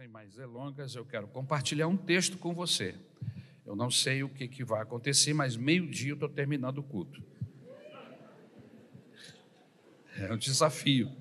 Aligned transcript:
sem 0.00 0.08
mais 0.08 0.34
delongas, 0.34 0.94
eu 0.94 1.04
quero 1.04 1.28
compartilhar 1.28 1.86
um 1.86 1.94
texto 1.94 2.38
com 2.38 2.54
você. 2.54 2.94
Eu 3.66 3.76
não 3.76 3.90
sei 3.90 4.22
o 4.22 4.30
que, 4.30 4.48
que 4.48 4.64
vai 4.64 4.80
acontecer, 4.80 5.34
mas 5.34 5.58
meio-dia 5.58 6.12
eu 6.12 6.14
estou 6.14 6.26
terminando 6.26 6.78
o 6.78 6.82
culto. 6.82 7.22
É 10.16 10.32
um 10.32 10.38
desafio. 10.38 11.14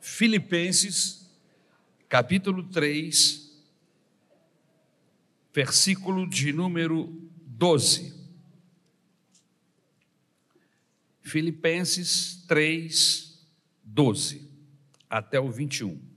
Filipenses, 0.00 1.28
capítulo 2.08 2.62
3, 2.68 3.60
versículo 5.52 6.30
de 6.30 6.52
número 6.52 7.28
12. 7.44 8.14
Filipenses 11.22 12.44
3, 12.46 13.44
12 13.82 14.48
até 15.10 15.40
o 15.40 15.50
21. 15.50 16.11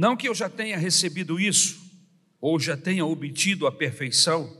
Não 0.00 0.16
que 0.16 0.26
eu 0.26 0.34
já 0.34 0.48
tenha 0.48 0.78
recebido 0.78 1.38
isso, 1.38 1.78
ou 2.40 2.58
já 2.58 2.74
tenha 2.74 3.04
obtido 3.04 3.66
a 3.66 3.70
perfeição, 3.70 4.50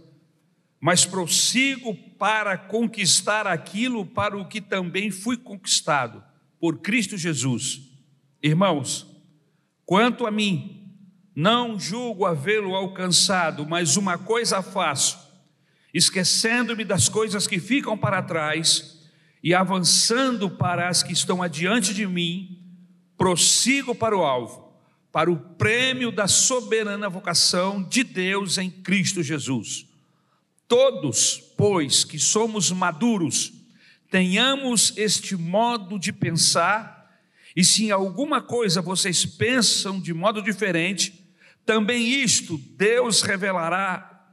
mas 0.79 1.07
prossigo 1.07 1.95
para 2.19 2.59
conquistar 2.59 3.47
aquilo 3.47 4.05
para 4.05 4.37
o 4.37 4.47
que 4.47 4.61
também 4.61 5.11
fui 5.11 5.39
conquistado 5.39 6.23
por 6.61 6.81
Cristo 6.81 7.17
Jesus. 7.17 7.81
Irmãos, 8.43 9.07
quanto 9.87 10.27
a 10.27 10.31
mim, 10.31 10.95
não 11.35 11.81
julgo 11.81 12.27
havê-lo 12.27 12.75
alcançado, 12.75 13.65
mas 13.65 13.97
uma 13.97 14.19
coisa 14.19 14.61
faço, 14.61 15.19
esquecendo-me 15.95 16.85
das 16.85 17.09
coisas 17.09 17.47
que 17.47 17.59
ficam 17.59 17.97
para 17.97 18.23
trás 18.23 19.09
e 19.43 19.55
avançando 19.55 20.51
para 20.51 20.91
as 20.91 21.03
que 21.03 21.15
estão 21.15 21.43
adiante 21.43 21.95
de 21.95 22.07
mim, 22.07 22.63
prossigo 23.17 23.95
para 23.95 24.15
o 24.15 24.23
alvo 24.23 24.69
para 25.13 25.31
o 25.31 25.37
prêmio 25.37 26.13
da 26.13 26.29
soberana 26.29 27.09
vocação 27.09 27.83
de 27.83 28.05
Deus 28.05 28.59
em 28.59 28.71
Cristo 28.71 29.23
Jesus. 29.23 29.87
Todos, 30.69 31.43
pois, 31.57 32.05
que 32.05 32.19
somos 32.19 32.71
maduros, 32.71 33.53
tenhamos 34.09 34.93
este 34.97 35.35
modo 35.35 35.99
de 35.99 36.13
pensar, 36.13 37.11
e 37.57 37.65
se 37.65 37.87
em 37.87 37.91
alguma 37.91 38.41
coisa 38.41 38.81
vocês 38.81 39.27
pensam 39.27 40.01
de 40.01 40.15
modo 40.15 40.41
diferente, 40.41 41.27
também 41.67 42.09
isto 42.23 42.57
Deus 42.77 43.23
revelará 43.23 44.29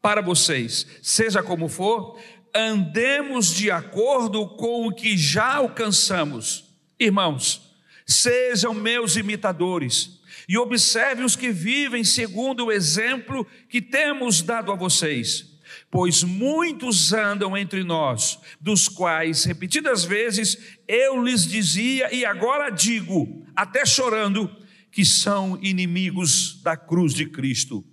para 0.00 0.22
vocês. 0.22 0.86
Seja 1.02 1.42
como 1.42 1.68
for, 1.68 2.20
andemos 2.54 3.52
de 3.52 3.70
acordo 3.70 4.48
com 4.50 4.86
o 4.86 4.94
que 4.94 5.16
já 5.16 5.56
alcançamos. 5.56 6.64
Irmãos, 6.98 7.74
sejam 8.06 8.72
meus 8.72 9.16
imitadores 9.16 10.19
e 10.50 10.58
observe 10.58 11.22
os 11.22 11.36
que 11.36 11.52
vivem 11.52 12.02
segundo 12.02 12.64
o 12.64 12.72
exemplo 12.72 13.46
que 13.68 13.80
temos 13.80 14.42
dado 14.42 14.72
a 14.72 14.74
vocês. 14.74 15.48
Pois 15.88 16.24
muitos 16.24 17.12
andam 17.12 17.56
entre 17.56 17.84
nós, 17.84 18.36
dos 18.60 18.88
quais 18.88 19.44
repetidas 19.44 20.04
vezes 20.04 20.58
eu 20.88 21.22
lhes 21.22 21.46
dizia 21.46 22.12
e 22.12 22.24
agora 22.24 22.68
digo, 22.68 23.46
até 23.54 23.86
chorando, 23.86 24.50
que 24.90 25.04
são 25.04 25.56
inimigos 25.62 26.60
da 26.64 26.76
cruz 26.76 27.14
de 27.14 27.26
Cristo. 27.26 27.84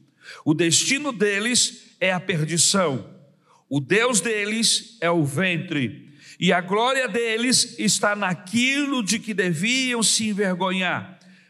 O 0.43 0.55
destino 0.55 1.13
deles 1.13 1.95
é 1.99 2.11
a 2.11 2.19
perdição, 2.19 3.07
o 3.69 3.79
Deus 3.79 4.19
deles 4.19 4.97
é 4.99 5.11
o 5.11 5.23
ventre, 5.23 6.11
e 6.39 6.51
a 6.51 6.59
glória 6.59 7.07
deles 7.07 7.77
está 7.77 8.15
naquilo 8.15 9.03
de 9.03 9.19
que 9.19 9.35
deviam 9.35 10.01
se 10.01 10.29
envergonhar 10.29 11.16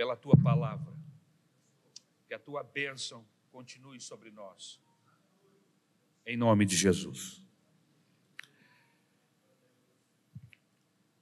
pela 0.00 0.16
tua 0.16 0.34
palavra. 0.34 0.90
Que 2.26 2.32
a 2.32 2.38
tua 2.38 2.62
bênção 2.62 3.22
continue 3.52 4.00
sobre 4.00 4.30
nós. 4.30 4.80
Em 6.24 6.38
nome 6.38 6.64
de 6.64 6.74
Jesus. 6.74 7.44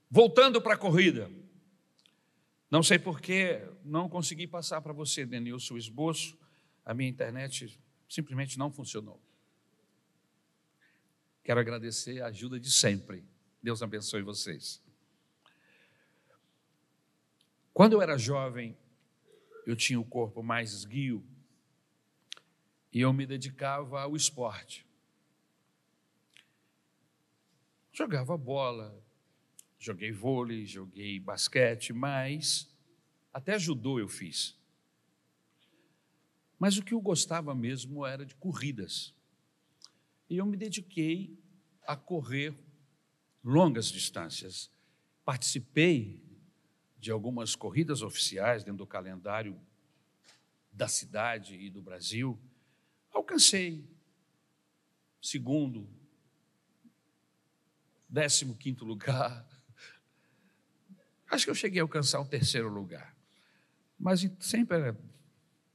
Voltando 0.09 0.63
para 0.63 0.75
a 0.75 0.79
corrida. 0.79 1.29
Não 2.71 2.81
sei 2.81 3.01
porque 3.01 3.69
não 3.83 4.09
consegui 4.09 4.47
passar 4.47 4.81
para 4.81 4.93
você, 4.93 5.27
Denilson, 5.27 5.75
o 5.75 5.79
esboço. 5.79 6.39
A 6.85 6.95
minha 6.95 7.11
internet 7.11 7.77
simplesmente 8.09 8.57
não 8.57 8.71
funcionou. 8.71 9.21
Quero 11.43 11.59
agradecer 11.59 12.23
a 12.23 12.29
ajuda 12.29 12.61
de 12.61 12.71
sempre. 12.71 13.25
Deus 13.61 13.83
abençoe 13.83 14.23
vocês. 14.23 14.81
Quando 17.79 17.93
eu 17.93 18.03
era 18.03 18.19
jovem, 18.19 18.77
eu 19.65 19.77
tinha 19.77 20.01
o 20.01 20.05
corpo 20.05 20.43
mais 20.43 20.73
esguio 20.73 21.25
e 22.93 23.01
eu 23.01 23.13
me 23.13 23.25
dedicava 23.25 24.01
ao 24.01 24.17
esporte. 24.17 24.85
Jogava 27.93 28.37
bola, 28.37 29.01
joguei 29.79 30.11
vôlei, 30.11 30.67
joguei 30.67 31.21
basquete, 31.21 31.93
mas 31.93 32.69
até 33.33 33.57
judô 33.57 34.01
eu 34.01 34.09
fiz. 34.09 34.59
Mas 36.59 36.79
o 36.79 36.83
que 36.85 36.95
eu 36.95 37.01
gostava 37.01 37.55
mesmo 37.55 38.05
era 38.05 38.27
de 38.27 38.35
corridas. 38.35 39.15
E 40.29 40.39
eu 40.39 40.47
me 40.47 40.57
dediquei 40.57 41.39
a 41.87 41.95
correr 41.95 42.59
longas 43.45 43.87
distâncias. 43.87 44.69
Participei 45.25 46.28
de 46.99 47.11
algumas 47.11 47.55
corridas 47.55 48.03
oficiais 48.03 48.65
dentro 48.65 48.79
do 48.79 48.87
calendário 48.87 49.61
da 50.73 50.89
cidade 50.89 51.55
e 51.55 51.71
do 51.71 51.83
Brasil, 51.83 52.39
alcancei 53.13 53.89
segundo, 55.21 55.89
décimo 58.09 58.57
quinto 58.57 58.85
lugar. 58.85 59.47
Acho 61.31 61.45
que 61.45 61.51
eu 61.51 61.55
cheguei 61.55 61.81
a 61.81 61.85
alcançar 61.85 62.21
o 62.21 62.25
terceiro 62.25 62.69
lugar. 62.69 63.15
Mas 63.99 64.29
sempre 64.41 64.77
era 64.77 64.99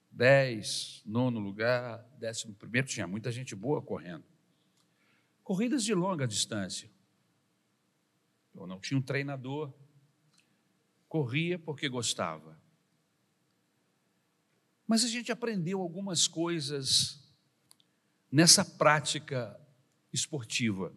dez, 0.10 1.02
nono 1.06 1.40
lugar, 1.40 2.04
décimo 2.18 2.54
primeiro, 2.56 2.88
tinha 2.88 3.06
muita 3.06 3.32
gente 3.32 3.56
boa 3.56 3.82
correndo. 3.82 4.24
Corridas 5.44 5.84
de 5.84 5.94
longa 5.94 6.26
distância. 6.26 6.90
Eu 8.56 8.66
não 8.66 8.80
tinha 8.80 8.98
um 8.98 9.02
treinador, 9.02 9.74
corria 11.14 11.60
porque 11.60 11.88
gostava. 11.88 12.60
Mas 14.88 15.04
a 15.04 15.08
gente 15.08 15.32
aprendeu 15.32 15.80
algumas 15.80 16.28
coisas 16.28 17.24
nessa 18.32 18.66
prática 18.66 19.56
esportiva. 20.12 20.92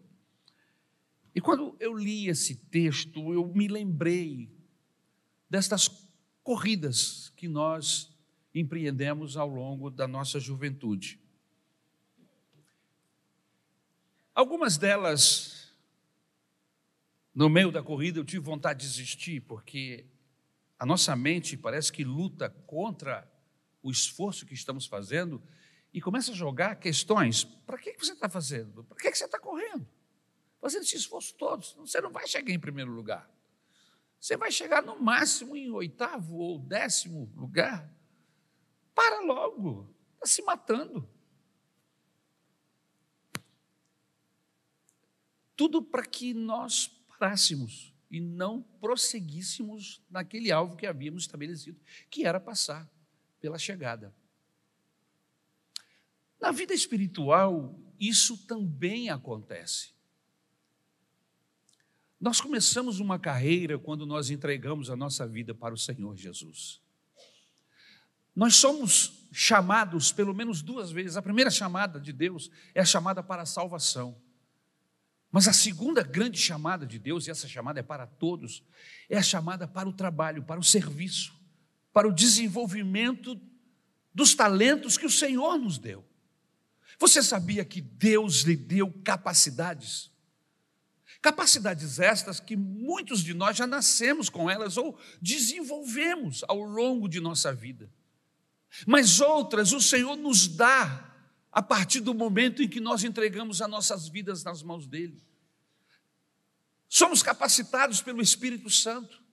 E 1.35 1.41
quando 1.43 1.77
eu 1.79 1.95
li 1.95 2.29
esse 2.29 2.57
texto, 2.57 3.31
eu 3.31 3.47
me 3.49 3.69
lembrei 3.69 4.51
destas 5.51 5.87
corridas 6.43 7.29
que 7.37 7.47
nós 7.47 8.11
empreendemos 8.55 9.37
ao 9.37 9.51
longo 9.51 9.91
da 9.91 10.09
nossa 10.09 10.41
juventude. 10.41 11.21
Algumas 14.35 14.79
delas 14.79 15.56
no 17.37 17.51
meio 17.51 17.71
da 17.71 17.83
corrida 17.83 18.19
eu 18.19 18.25
tive 18.25 18.43
vontade 18.43 18.81
de 18.81 18.87
desistir, 18.87 19.43
porque 19.43 20.07
a 20.79 20.87
nossa 20.87 21.15
mente 21.15 21.55
parece 21.55 21.93
que 21.93 22.03
luta 22.03 22.49
contra 22.67 23.31
o 23.83 23.91
esforço 23.91 24.47
que 24.47 24.55
estamos 24.55 24.87
fazendo 24.87 25.43
e 25.93 26.01
começa 26.01 26.33
a 26.33 26.35
jogar 26.35 26.77
questões. 26.77 27.45
Para 27.45 27.77
que 27.77 27.95
você 27.99 28.15
está 28.15 28.27
fazendo? 28.27 28.83
Para 28.85 28.97
que 28.97 29.15
você 29.15 29.27
está 29.27 29.39
correndo? 29.39 29.87
Fazendo 30.63 30.85
esse 30.85 30.97
esforço 30.97 31.35
todo. 31.35 31.63
Você 31.63 32.01
não 32.01 32.11
vai 32.11 32.27
chegar 32.27 32.51
em 32.51 32.59
primeiro 32.59 32.91
lugar. 32.91 33.31
Você 34.19 34.35
vai 34.35 34.51
chegar 34.51 34.83
no 34.83 34.99
máximo 34.99 35.55
em 35.55 35.71
oitavo 35.71 36.37
ou 36.37 36.59
décimo 36.59 37.31
lugar. 37.37 37.95
Para 38.95 39.21
logo. 39.21 39.95
Está 40.15 40.27
se 40.27 40.41
matando. 40.41 41.07
tudo 45.57 45.83
para 45.83 46.05
que 46.05 46.35
nós 46.35 46.87
parássemos 47.19 47.95
e 48.11 48.21
não 48.21 48.63
prosseguíssemos 48.81 50.03
naquele 50.11 50.53
alvo 50.53 50.77
que 50.77 50.87
havíamos 50.87 51.23
estabelecido, 51.23 51.81
que 52.11 52.25
era 52.25 52.39
passar 52.39 52.89
pela 53.41 53.59
chegada. 53.59 54.15
Na 56.41 56.53
vida 56.53 56.75
espiritual, 56.75 57.79
isso 57.99 58.37
também 58.47 59.11
acontece. 59.11 59.91
Nós 62.21 62.41
começamos 62.41 62.99
uma 63.01 63.19
carreira 63.19 63.79
quando 63.79 64.07
nós 64.07 64.31
entregamos 64.31 64.91
a 64.91 64.97
nossa 64.97 65.27
vida 65.27 65.55
para 65.55 65.75
o 65.75 65.79
Senhor 65.79 66.17
Jesus. 66.17 66.81
Nós 68.35 68.57
somos 68.57 69.29
chamados 69.33 70.13
pelo 70.13 70.35
menos 70.35 70.63
duas 70.63 70.91
vezes. 70.91 71.17
A 71.17 71.23
primeira 71.23 71.51
chamada 71.51 72.01
de 72.01 72.13
Deus 72.13 72.51
é 72.75 72.81
a 72.81 72.85
chamada 72.85 73.23
para 73.23 73.43
a 73.43 73.47
salvação. 73.47 74.21
Mas 75.37 75.47
a 75.47 75.53
segunda 75.53 76.03
grande 76.03 76.39
chamada 76.39 76.87
de 76.87 76.99
Deus, 76.99 77.27
e 77.27 77.31
essa 77.31 77.47
chamada 77.47 77.79
é 77.79 77.83
para 77.83 78.07
todos, 78.07 78.63
é 79.07 79.19
a 79.19 79.23
chamada 79.23 79.69
para 79.69 79.87
o 79.87 79.93
trabalho, 79.93 80.43
para 80.43 80.59
o 80.59 80.65
serviço, 80.65 81.35
para 81.93 82.09
o 82.09 82.11
desenvolvimento 82.11 83.39
dos 84.15 84.35
talentos 84.35 84.97
que 84.97 85.05
o 85.05 85.11
Senhor 85.11 85.59
nos 85.59 85.77
deu. 85.77 86.03
Você 86.99 87.23
sabia 87.23 87.67
que 87.67 87.83
Deus 87.83 88.45
lhe 88.45 88.57
deu 88.57 88.91
capacidades? 89.05 90.11
Capacidades 91.21 92.01
estas 92.01 92.41
que 92.41 92.57
muitos 92.57 93.23
de 93.23 93.35
nós 93.35 93.59
já 93.59 93.67
nascemos 93.67 94.31
com 94.31 94.49
elas 94.49 94.79
ou 94.79 94.99
desenvolvemos 95.21 96.45
ao 96.49 96.63
longo 96.63 97.07
de 97.07 97.21
nossa 97.21 97.53
vida. 97.53 97.93
Mas 98.87 99.21
outras 99.21 99.75
o 99.75 99.83
Senhor 99.83 100.17
nos 100.17 100.49
dá 100.49 101.06
a 101.57 101.63
partir 101.63 102.01
do 102.01 102.13
momento 102.13 102.63
em 102.63 102.69
que 102.69 102.81
nós 102.81 103.03
entregamos 103.03 103.63
as 103.63 103.71
nossas 103.71 104.07
vidas 104.07 104.45
nas 104.45 104.63
mãos 104.63 104.87
dele. 104.87 105.25
Somos 106.87 107.23
capacitados 107.23 108.03
pelo 108.03 108.21
Espírito 108.21 108.69
Santo. 108.69 109.25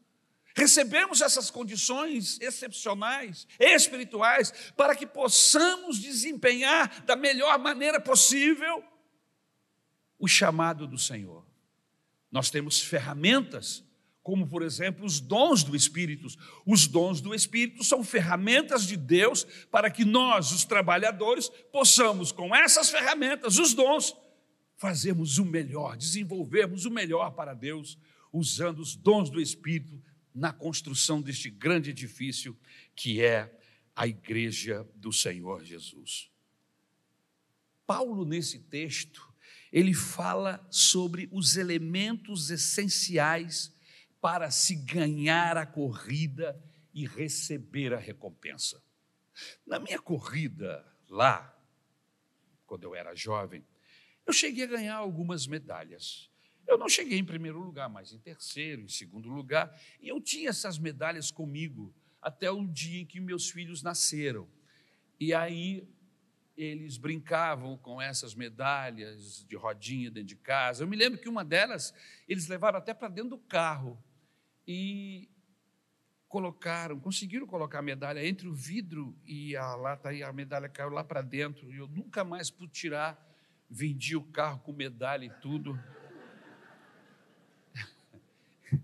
Recebemos 0.55 1.19
essas 1.19 1.51
condições 1.51 2.39
excepcionais, 2.39 3.45
espirituais, 3.59 4.53
para 4.77 4.95
que 4.95 5.05
possamos 5.05 5.99
desempenhar 5.99 7.01
da 7.01 7.17
melhor 7.17 7.59
maneira 7.59 7.99
possível 7.99 8.81
o 10.17 10.25
chamado 10.25 10.87
do 10.87 10.97
Senhor. 10.97 11.45
Nós 12.31 12.49
temos 12.49 12.79
ferramentas, 12.79 13.83
como 14.23 14.47
por 14.47 14.63
exemplo 14.63 15.05
os 15.05 15.19
dons 15.19 15.63
do 15.63 15.75
Espírito. 15.75 16.27
Os 16.65 16.87
dons 16.87 17.19
do 17.19 17.35
Espírito 17.35 17.83
são 17.83 18.03
ferramentas 18.03 18.87
de 18.87 18.95
Deus 18.95 19.43
para 19.69 19.91
que 19.91 20.05
nós, 20.05 20.51
os 20.51 20.63
trabalhadores, 20.63 21.49
possamos, 21.71 22.31
com 22.31 22.55
essas 22.55 22.89
ferramentas, 22.89 23.59
os 23.59 23.73
dons, 23.73 24.15
fazermos 24.77 25.37
o 25.37 25.45
melhor, 25.45 25.97
desenvolvermos 25.97 26.85
o 26.85 26.91
melhor 26.91 27.31
para 27.31 27.53
Deus, 27.53 27.97
usando 28.31 28.79
os 28.79 28.95
dons 28.95 29.29
do 29.29 29.41
Espírito 29.41 30.01
na 30.33 30.53
construção 30.53 31.21
deste 31.21 31.49
grande 31.49 31.91
edifício 31.91 32.57
que 32.95 33.21
é 33.21 33.53
a 33.95 34.07
igreja 34.07 34.87
do 34.95 35.11
Senhor 35.11 35.63
Jesus. 35.63 36.31
Paulo, 37.85 38.25
nesse 38.25 38.59
texto, 38.59 39.31
ele 39.71 39.93
fala 39.93 40.65
sobre 40.71 41.27
os 41.31 41.57
elementos 41.57 42.49
essenciais 42.49 43.72
para 44.23 44.49
se 44.49 44.73
ganhar 44.75 45.57
a 45.57 45.65
corrida 45.65 46.57
e 46.93 47.05
receber 47.05 47.93
a 47.93 47.97
recompensa. 47.97 48.81
Na 49.67 49.79
minha 49.79 49.99
corrida 49.99 50.81
lá, 51.09 51.53
quando 52.65 52.85
eu 52.85 52.95
era 52.95 53.13
jovem, 53.13 53.67
eu 54.25 54.31
cheguei 54.31 54.63
a 54.63 54.67
ganhar 54.67 54.95
algumas 54.95 55.45
medalhas. 55.45 56.31
Eu 56.65 56.77
não 56.77 56.87
cheguei 56.87 57.19
em 57.19 57.25
primeiro 57.25 57.59
lugar, 57.59 57.89
mas 57.89 58.13
em 58.13 58.17
terceiro, 58.17 58.83
em 58.83 58.87
segundo 58.87 59.27
lugar. 59.27 59.77
E 59.99 60.07
eu 60.07 60.21
tinha 60.21 60.51
essas 60.51 60.79
medalhas 60.79 61.29
comigo 61.29 61.93
até 62.21 62.49
o 62.49 62.65
dia 62.65 63.01
em 63.01 63.05
que 63.05 63.19
meus 63.19 63.49
filhos 63.49 63.83
nasceram. 63.83 64.49
E 65.19 65.33
aí 65.33 65.85
eles 66.55 66.95
brincavam 66.95 67.77
com 67.77 68.01
essas 68.01 68.33
medalhas 68.33 69.43
de 69.43 69.57
rodinha 69.57 70.09
dentro 70.09 70.29
de 70.29 70.37
casa. 70.37 70.81
Eu 70.81 70.87
me 70.87 70.95
lembro 70.95 71.19
que 71.19 71.27
uma 71.27 71.43
delas 71.43 71.93
eles 72.25 72.47
levaram 72.47 72.79
até 72.79 72.93
para 72.93 73.09
dentro 73.09 73.31
do 73.31 73.37
carro 73.37 74.01
e 74.67 75.29
colocaram, 76.27 76.99
conseguiram 76.99 77.45
colocar 77.45 77.77
a 77.79 77.83
medalha 77.83 78.25
entre 78.25 78.47
o 78.47 78.53
vidro 78.53 79.15
e 79.23 79.55
a 79.55 79.75
lata 79.75 80.11
e 80.11 80.23
a 80.23 80.33
medalha 80.33 80.67
caiu 80.67 80.89
lá 80.89 81.03
para 81.03 81.21
dentro. 81.21 81.71
E 81.71 81.77
eu 81.77 81.87
nunca 81.87 82.23
mais 82.23 82.49
pude 82.49 82.71
tirar. 82.71 83.23
Vendi 83.69 84.15
o 84.15 84.23
carro 84.23 84.59
com 84.59 84.73
medalha 84.73 85.25
e 85.25 85.29
tudo. 85.41 85.79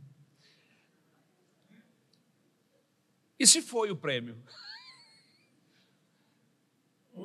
Esse 3.39 3.61
foi 3.61 3.89
o 3.89 3.95
prêmio. 3.95 4.37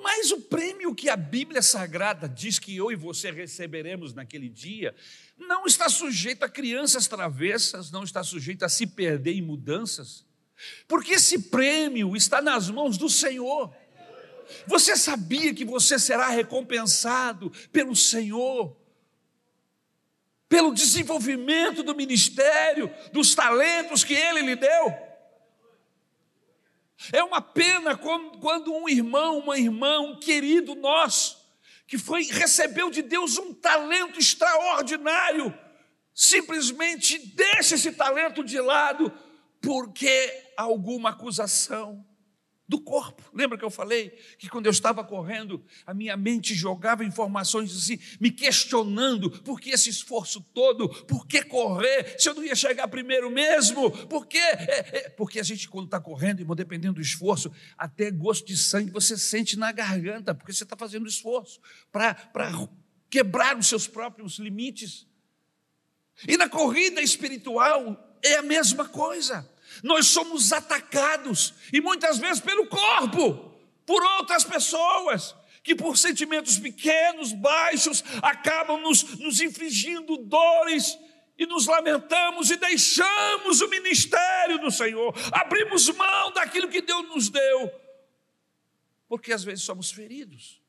Mas 0.02 0.30
o 0.30 0.40
prêmio 0.40 0.94
que 0.94 1.08
a 1.08 1.16
Bíblia 1.16 1.62
Sagrada 1.62 2.28
diz 2.28 2.58
que 2.58 2.76
eu 2.76 2.90
e 2.90 2.96
você 2.96 3.30
receberemos 3.30 4.12
naquele 4.12 4.48
dia 4.48 4.94
não 5.36 5.66
está 5.66 5.88
sujeito 5.88 6.44
a 6.44 6.48
crianças 6.48 7.06
travessas, 7.06 7.90
não 7.90 8.02
está 8.02 8.22
sujeito 8.22 8.64
a 8.64 8.68
se 8.68 8.86
perder 8.86 9.34
em 9.34 9.42
mudanças, 9.42 10.24
porque 10.88 11.14
esse 11.14 11.38
prêmio 11.50 12.16
está 12.16 12.40
nas 12.40 12.70
mãos 12.70 12.96
do 12.96 13.08
Senhor. 13.08 13.74
Você 14.66 14.96
sabia 14.96 15.54
que 15.54 15.64
você 15.64 15.98
será 15.98 16.28
recompensado 16.28 17.50
pelo 17.72 17.96
Senhor, 17.96 18.76
pelo 20.48 20.74
desenvolvimento 20.74 21.82
do 21.82 21.94
ministério, 21.94 22.90
dos 23.12 23.34
talentos 23.34 24.04
que 24.04 24.14
Ele 24.14 24.42
lhe 24.42 24.56
deu? 24.56 25.13
É 27.12 27.22
uma 27.22 27.40
pena 27.40 27.96
quando 27.96 28.72
um 28.72 28.88
irmão, 28.88 29.38
uma 29.38 29.58
irmã, 29.58 30.00
um 30.00 30.18
querido 30.18 30.74
nosso, 30.74 31.36
que 31.86 31.98
foi 31.98 32.24
recebeu 32.24 32.90
de 32.90 33.02
Deus 33.02 33.36
um 33.36 33.52
talento 33.52 34.18
extraordinário, 34.18 35.52
simplesmente 36.14 37.18
deixa 37.18 37.74
esse 37.74 37.92
talento 37.92 38.44
de 38.44 38.60
lado 38.60 39.12
porque 39.60 40.52
alguma 40.56 41.10
acusação 41.10 42.04
do 42.66 42.80
corpo. 42.80 43.22
Lembra 43.34 43.58
que 43.58 43.64
eu 43.64 43.70
falei 43.70 44.10
que 44.38 44.48
quando 44.48 44.66
eu 44.66 44.72
estava 44.72 45.04
correndo, 45.04 45.62
a 45.86 45.92
minha 45.92 46.16
mente 46.16 46.54
jogava 46.54 47.04
informações 47.04 47.76
assim, 47.76 47.98
me 48.18 48.30
questionando 48.30 49.30
por 49.42 49.60
que 49.60 49.70
esse 49.70 49.90
esforço 49.90 50.40
todo, 50.54 50.88
por 51.04 51.26
que 51.26 51.42
correr, 51.42 52.16
se 52.18 52.28
eu 52.28 52.34
não 52.34 52.42
ia 52.42 52.54
chegar 52.54 52.88
primeiro 52.88 53.30
mesmo, 53.30 53.90
por 54.06 54.26
quê? 54.26 54.38
É, 54.38 54.98
é, 54.98 55.08
porque 55.10 55.38
a 55.38 55.42
gente, 55.42 55.68
quando 55.68 55.86
está 55.86 56.00
correndo, 56.00 56.40
irmão, 56.40 56.56
dependendo 56.56 56.94
do 56.94 57.02
esforço, 57.02 57.52
até 57.76 58.10
gosto 58.10 58.46
de 58.46 58.56
sangue 58.56 58.90
você 58.90 59.16
sente 59.18 59.58
na 59.58 59.70
garganta, 59.70 60.34
porque 60.34 60.52
você 60.52 60.64
está 60.64 60.76
fazendo 60.76 61.06
esforço 61.06 61.60
para 61.92 62.16
quebrar 63.10 63.58
os 63.58 63.66
seus 63.66 63.86
próprios 63.86 64.38
limites. 64.38 65.06
E 66.26 66.36
na 66.36 66.48
corrida 66.48 67.02
espiritual 67.02 68.18
é 68.22 68.36
a 68.36 68.42
mesma 68.42 68.88
coisa 68.88 69.48
nós 69.82 70.06
somos 70.06 70.52
atacados, 70.52 71.54
e 71.72 71.80
muitas 71.80 72.18
vezes 72.18 72.40
pelo 72.40 72.66
corpo, 72.66 73.52
por 73.86 74.02
outras 74.18 74.44
pessoas, 74.44 75.34
que 75.62 75.74
por 75.74 75.96
sentimentos 75.96 76.58
pequenos, 76.58 77.32
baixos, 77.32 78.04
acabam 78.22 78.80
nos, 78.80 79.18
nos 79.18 79.40
infligindo 79.40 80.16
dores, 80.18 80.98
e 81.36 81.46
nos 81.46 81.66
lamentamos 81.66 82.50
e 82.50 82.56
deixamos 82.56 83.60
o 83.60 83.68
ministério 83.68 84.58
do 84.58 84.70
Senhor, 84.70 85.12
abrimos 85.32 85.88
mão 85.90 86.32
daquilo 86.32 86.68
que 86.68 86.80
Deus 86.80 87.08
nos 87.08 87.28
deu, 87.28 87.72
porque 89.08 89.32
às 89.32 89.42
vezes 89.42 89.64
somos 89.64 89.90
feridos. 89.90 90.62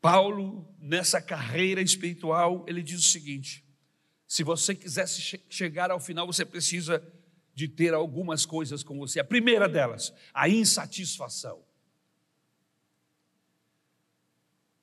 Paulo, 0.00 0.66
nessa 0.78 1.20
carreira 1.20 1.82
espiritual, 1.82 2.64
ele 2.68 2.82
diz 2.82 3.00
o 3.00 3.10
seguinte: 3.10 3.64
se 4.28 4.44
você 4.44 4.74
quisesse 4.74 5.22
che 5.22 5.40
chegar 5.48 5.90
ao 5.90 5.98
final, 5.98 6.26
você 6.26 6.44
precisa 6.44 7.02
de 7.54 7.66
ter 7.66 7.94
algumas 7.94 8.44
coisas 8.44 8.84
com 8.84 8.98
você. 8.98 9.18
A 9.18 9.24
primeira 9.24 9.66
delas, 9.66 10.12
a 10.34 10.46
insatisfação. 10.50 11.64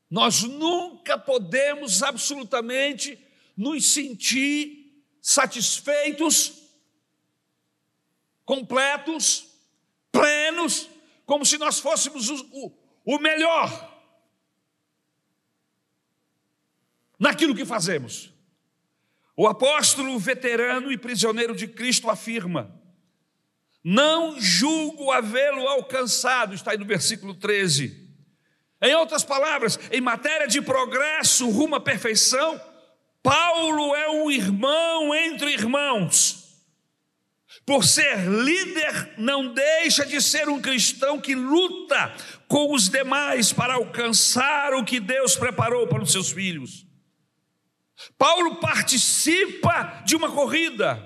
Nós 0.10 0.42
nunca 0.42 1.16
podemos 1.18 2.02
absolutamente 2.02 3.24
nos 3.56 3.86
sentir 3.94 5.06
satisfeitos, 5.22 6.64
completos, 8.44 9.48
plenos, 10.12 10.90
como 11.25 11.46
se 11.46 11.60
nós 11.60 11.80
fôssemos 11.80 12.30
o, 12.30 12.36
o, 12.52 13.16
o 13.16 13.20
melhor 13.20 13.94
naquilo 17.20 17.56
que 17.56 17.66
fazemos. 17.66 18.35
O 19.38 19.48
apóstolo 19.48 20.18
veterano 20.18 20.92
e 20.92 20.98
prisioneiro 20.98 21.56
de 21.56 21.68
Cristo 21.68 22.10
afirma: 22.10 22.74
Não 23.84 24.39
julgo 24.39 25.12
havê-lo 25.12 25.68
alcançado, 25.68 26.54
está 26.54 26.72
aí 26.72 26.77
no 26.77 26.86
versículo 26.86 27.34
13. 27.34 28.06
Em 28.82 28.96
outras 28.96 29.24
palavras, 29.24 29.80
em 29.92 30.00
matéria 30.00 30.48
de 30.48 30.62
progresso 30.62 31.50
rumo 31.50 31.75
à 31.75 31.82
perfeição, 31.82 32.60
Paulo 33.22 33.96
é 33.96 34.10
um 34.10 34.30
irmão 34.30 35.13
entre 35.13 35.51
irmãos. 35.51 36.46
Por 37.65 37.84
ser 37.84 38.27
líder, 38.27 39.15
não 39.18 39.51
deixa 39.51 40.06
de 40.06 40.22
ser 40.22 40.48
um 40.48 40.62
cristão 40.62 41.20
que 41.20 41.34
luta 41.34 42.13
com 42.48 42.72
os 42.74 42.88
demais 42.88 43.51
para 43.51 43.74
alcançar 43.74 44.74
o 44.75 44.86
que 44.86 45.00
Deus 45.00 45.36
preparou 45.36 45.88
para 45.88 46.04
os 46.04 46.12
seus 46.12 46.32
filhos. 46.32 46.85
Paulo 48.18 48.58
participa 48.58 50.02
de 50.06 50.16
uma 50.16 50.32
corrida, 50.32 51.02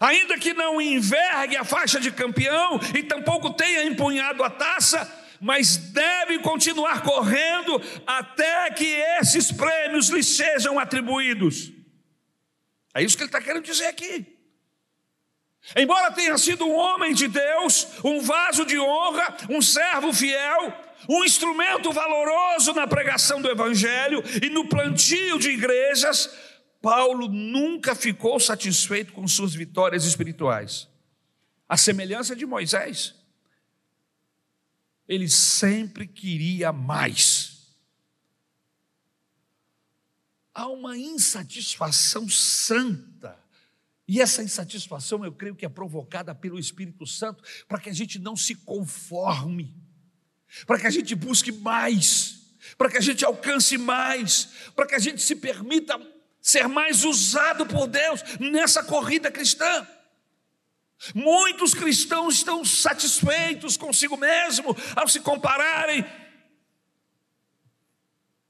ainda 0.00 0.38
que 0.38 0.52
não 0.52 0.80
envergue 0.80 1.56
a 1.56 1.64
faixa 1.64 2.00
de 2.00 2.10
campeão 2.10 2.80
e 2.96 3.02
tampouco 3.02 3.52
tenha 3.52 3.84
empunhado 3.84 4.42
a 4.44 4.50
taça, 4.50 5.10
mas 5.40 5.76
deve 5.76 6.38
continuar 6.40 7.02
correndo 7.02 7.80
até 8.06 8.70
que 8.70 8.84
esses 9.18 9.50
prêmios 9.50 10.08
lhe 10.08 10.22
sejam 10.22 10.78
atribuídos. 10.78 11.72
É 12.94 13.02
isso 13.02 13.16
que 13.16 13.22
ele 13.22 13.28
está 13.28 13.40
querendo 13.40 13.64
dizer 13.64 13.86
aqui. 13.86 14.26
Embora 15.76 16.12
tenha 16.12 16.36
sido 16.38 16.66
um 16.66 16.74
homem 16.74 17.14
de 17.14 17.28
Deus, 17.28 17.86
um 18.02 18.20
vaso 18.20 18.64
de 18.64 18.78
honra, 18.78 19.36
um 19.48 19.60
servo 19.60 20.12
fiel, 20.12 20.74
um 21.12 21.24
instrumento 21.24 21.90
valoroso 21.90 22.72
na 22.72 22.86
pregação 22.86 23.42
do 23.42 23.48
Evangelho 23.48 24.22
e 24.40 24.48
no 24.48 24.68
plantio 24.68 25.38
de 25.40 25.50
igrejas, 25.50 26.30
Paulo 26.80 27.26
nunca 27.26 27.96
ficou 27.96 28.38
satisfeito 28.38 29.12
com 29.12 29.26
suas 29.26 29.52
vitórias 29.52 30.04
espirituais. 30.04 30.88
A 31.68 31.76
semelhança 31.76 32.36
de 32.36 32.46
Moisés, 32.46 33.14
ele 35.08 35.28
sempre 35.28 36.06
queria 36.06 36.72
mais. 36.72 37.76
Há 40.54 40.68
uma 40.68 40.96
insatisfação 40.96 42.28
santa 42.28 43.36
e 44.10 44.20
essa 44.20 44.42
insatisfação, 44.42 45.24
eu 45.24 45.32
creio 45.32 45.54
que 45.54 45.64
é 45.64 45.68
provocada 45.68 46.34
pelo 46.34 46.58
Espírito 46.58 47.06
Santo, 47.06 47.44
para 47.68 47.78
que 47.78 47.88
a 47.88 47.92
gente 47.92 48.18
não 48.18 48.34
se 48.34 48.56
conforme, 48.56 49.72
para 50.66 50.78
que 50.78 50.86
a 50.86 50.90
gente 50.90 51.14
busque 51.14 51.52
mais, 51.52 52.38
para 52.76 52.90
que 52.90 52.98
a 52.98 53.00
gente 53.00 53.24
alcance 53.24 53.76
mais, 53.78 54.48
para 54.74 54.86
que 54.86 54.94
a 54.94 54.98
gente 54.98 55.22
se 55.22 55.36
permita 55.36 56.00
ser 56.40 56.68
mais 56.68 57.04
usado 57.04 57.66
por 57.66 57.86
Deus 57.86 58.22
nessa 58.38 58.82
corrida 58.82 59.30
cristã. 59.30 59.86
Muitos 61.14 61.74
cristãos 61.74 62.34
estão 62.36 62.64
satisfeitos 62.64 63.76
consigo 63.76 64.16
mesmo 64.16 64.76
ao 64.94 65.08
se 65.08 65.20
compararem 65.20 66.04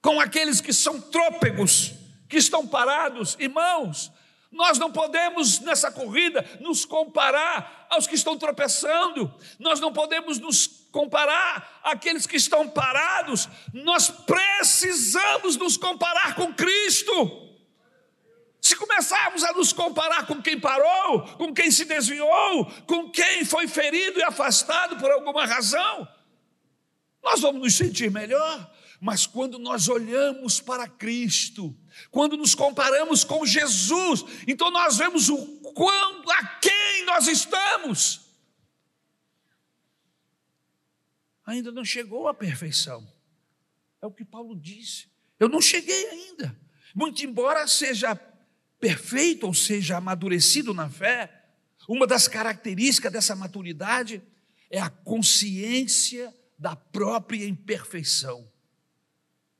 com 0.02 0.18
aqueles 0.18 0.60
que 0.60 0.72
são 0.72 1.00
trôpegos, 1.00 1.92
que 2.28 2.38
estão 2.38 2.66
parados, 2.66 3.36
irmãos. 3.38 4.10
Nós 4.50 4.78
não 4.78 4.90
podemos 4.90 5.60
nessa 5.60 5.92
corrida 5.92 6.44
nos 6.60 6.84
comparar 6.84 7.86
aos 7.88 8.06
que 8.06 8.16
estão 8.16 8.36
tropeçando, 8.36 9.32
nós 9.58 9.78
não 9.78 9.92
podemos 9.92 10.38
nos 10.38 10.66
comparar 10.90 11.80
àqueles 11.82 12.26
que 12.26 12.36
estão 12.36 12.68
parados, 12.68 13.48
nós 13.72 14.10
precisamos 14.10 15.56
nos 15.56 15.76
comparar 15.76 16.34
com 16.34 16.52
Cristo. 16.52 17.48
Se 18.60 18.76
começarmos 18.76 19.42
a 19.42 19.52
nos 19.52 19.72
comparar 19.72 20.26
com 20.26 20.40
quem 20.42 20.60
parou, 20.60 21.22
com 21.36 21.52
quem 21.54 21.70
se 21.70 21.84
desviou, 21.84 22.66
com 22.86 23.10
quem 23.10 23.44
foi 23.44 23.66
ferido 23.66 24.18
e 24.18 24.22
afastado 24.22 24.96
por 24.96 25.10
alguma 25.10 25.46
razão, 25.46 26.06
nós 27.22 27.40
vamos 27.40 27.62
nos 27.62 27.74
sentir 27.74 28.10
melhor. 28.10 28.70
Mas 29.00 29.26
quando 29.26 29.58
nós 29.58 29.88
olhamos 29.88 30.60
para 30.60 30.86
Cristo, 30.86 31.74
quando 32.10 32.36
nos 32.36 32.54
comparamos 32.54 33.24
com 33.24 33.46
Jesus, 33.46 34.24
então 34.46 34.70
nós 34.70 34.98
vemos 34.98 35.30
o 35.30 35.38
quando 35.74 36.30
a 36.30 36.44
quem 36.60 37.04
nós 37.06 37.26
estamos. 37.26 38.19
Ainda 41.46 41.72
não 41.72 41.84
chegou 41.84 42.28
à 42.28 42.34
perfeição. 42.34 43.06
É 44.00 44.06
o 44.06 44.10
que 44.10 44.24
Paulo 44.24 44.54
disse. 44.54 45.08
Eu 45.38 45.48
não 45.48 45.60
cheguei 45.60 46.08
ainda. 46.08 46.58
Muito 46.94 47.24
embora 47.24 47.66
seja 47.66 48.14
perfeito 48.78 49.46
ou 49.46 49.54
seja 49.54 49.98
amadurecido 49.98 50.72
na 50.72 50.88
fé, 50.88 51.44
uma 51.88 52.06
das 52.06 52.26
características 52.26 53.12
dessa 53.12 53.36
maturidade 53.36 54.22
é 54.70 54.80
a 54.80 54.88
consciência 54.88 56.34
da 56.58 56.76
própria 56.76 57.44
imperfeição. 57.46 58.48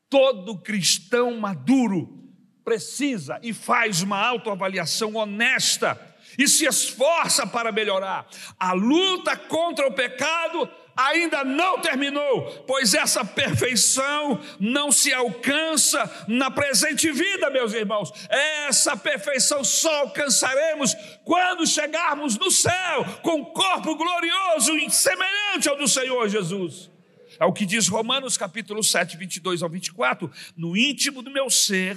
Todo 0.09 0.59
cristão 0.59 1.39
maduro 1.39 2.33
precisa 2.65 3.39
e 3.43 3.53
faz 3.53 4.03
uma 4.03 4.19
autoavaliação 4.19 5.15
honesta 5.15 5.99
e 6.39 6.47
se 6.47 6.67
esforça 6.67 7.47
para 7.47 7.73
melhorar. 7.73 8.29
A 8.59 8.73
luta 8.73 9.37
contra 9.37 9.87
o 9.87 9.93
pecado 9.93 10.69
ainda 11.07 11.45
não 11.45 11.81
terminou, 11.81 12.65
pois 12.67 12.95
essa 12.95 13.25
perfeição 13.25 14.41
não 14.59 14.93
se 14.93 15.13
alcança 15.13 16.27
na 16.29 16.51
presente 16.51 17.11
vida, 17.11 17.51
meus 17.51 17.73
irmãos. 17.73 18.13
Essa 18.29 18.97
perfeição 18.97 19.65
só 19.65 20.01
alcançaremos 20.01 20.95
quando 21.25 21.67
chegarmos 21.67 22.39
no 22.39 22.51
céu 22.51 23.05
com 23.23 23.41
um 23.41 23.45
corpo 23.45 23.97
glorioso 23.97 24.77
e 24.77 24.91
semelhante 24.91 25.69
ao 25.69 25.77
do 25.77 25.89
Senhor 25.89 26.29
Jesus. 26.29 26.91
É 27.39 27.45
o 27.45 27.53
que 27.53 27.65
diz 27.65 27.89
Romanos 27.89 28.37
capítulo 28.37 28.83
7, 28.83 29.17
22 29.17 29.63
ao 29.63 29.71
24. 29.71 30.31
No 30.55 30.77
íntimo 30.77 31.23
do 31.23 31.31
meu 31.31 31.49
ser 31.49 31.97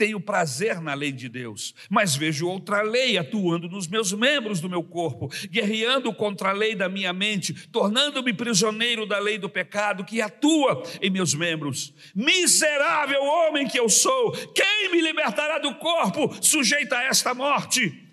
tenho 0.00 0.18
prazer 0.18 0.80
na 0.80 0.94
lei 0.94 1.12
de 1.12 1.28
Deus, 1.28 1.74
mas 1.90 2.16
vejo 2.16 2.48
outra 2.48 2.80
lei 2.80 3.18
atuando 3.18 3.68
nos 3.68 3.86
meus 3.86 4.14
membros 4.14 4.58
do 4.58 4.66
meu 4.66 4.82
corpo, 4.82 5.28
guerreando 5.50 6.10
contra 6.14 6.48
a 6.48 6.52
lei 6.52 6.74
da 6.74 6.88
minha 6.88 7.12
mente, 7.12 7.68
tornando-me 7.68 8.32
prisioneiro 8.32 9.04
da 9.04 9.18
lei 9.18 9.36
do 9.36 9.50
pecado 9.50 10.02
que 10.02 10.22
atua 10.22 10.82
em 11.02 11.10
meus 11.10 11.34
membros. 11.34 11.92
Miserável 12.14 13.22
homem 13.22 13.68
que 13.68 13.78
eu 13.78 13.90
sou, 13.90 14.32
quem 14.54 14.90
me 14.90 15.02
libertará 15.02 15.58
do 15.58 15.74
corpo 15.74 16.34
sujeito 16.40 16.94
a 16.94 17.02
esta 17.02 17.34
morte? 17.34 18.08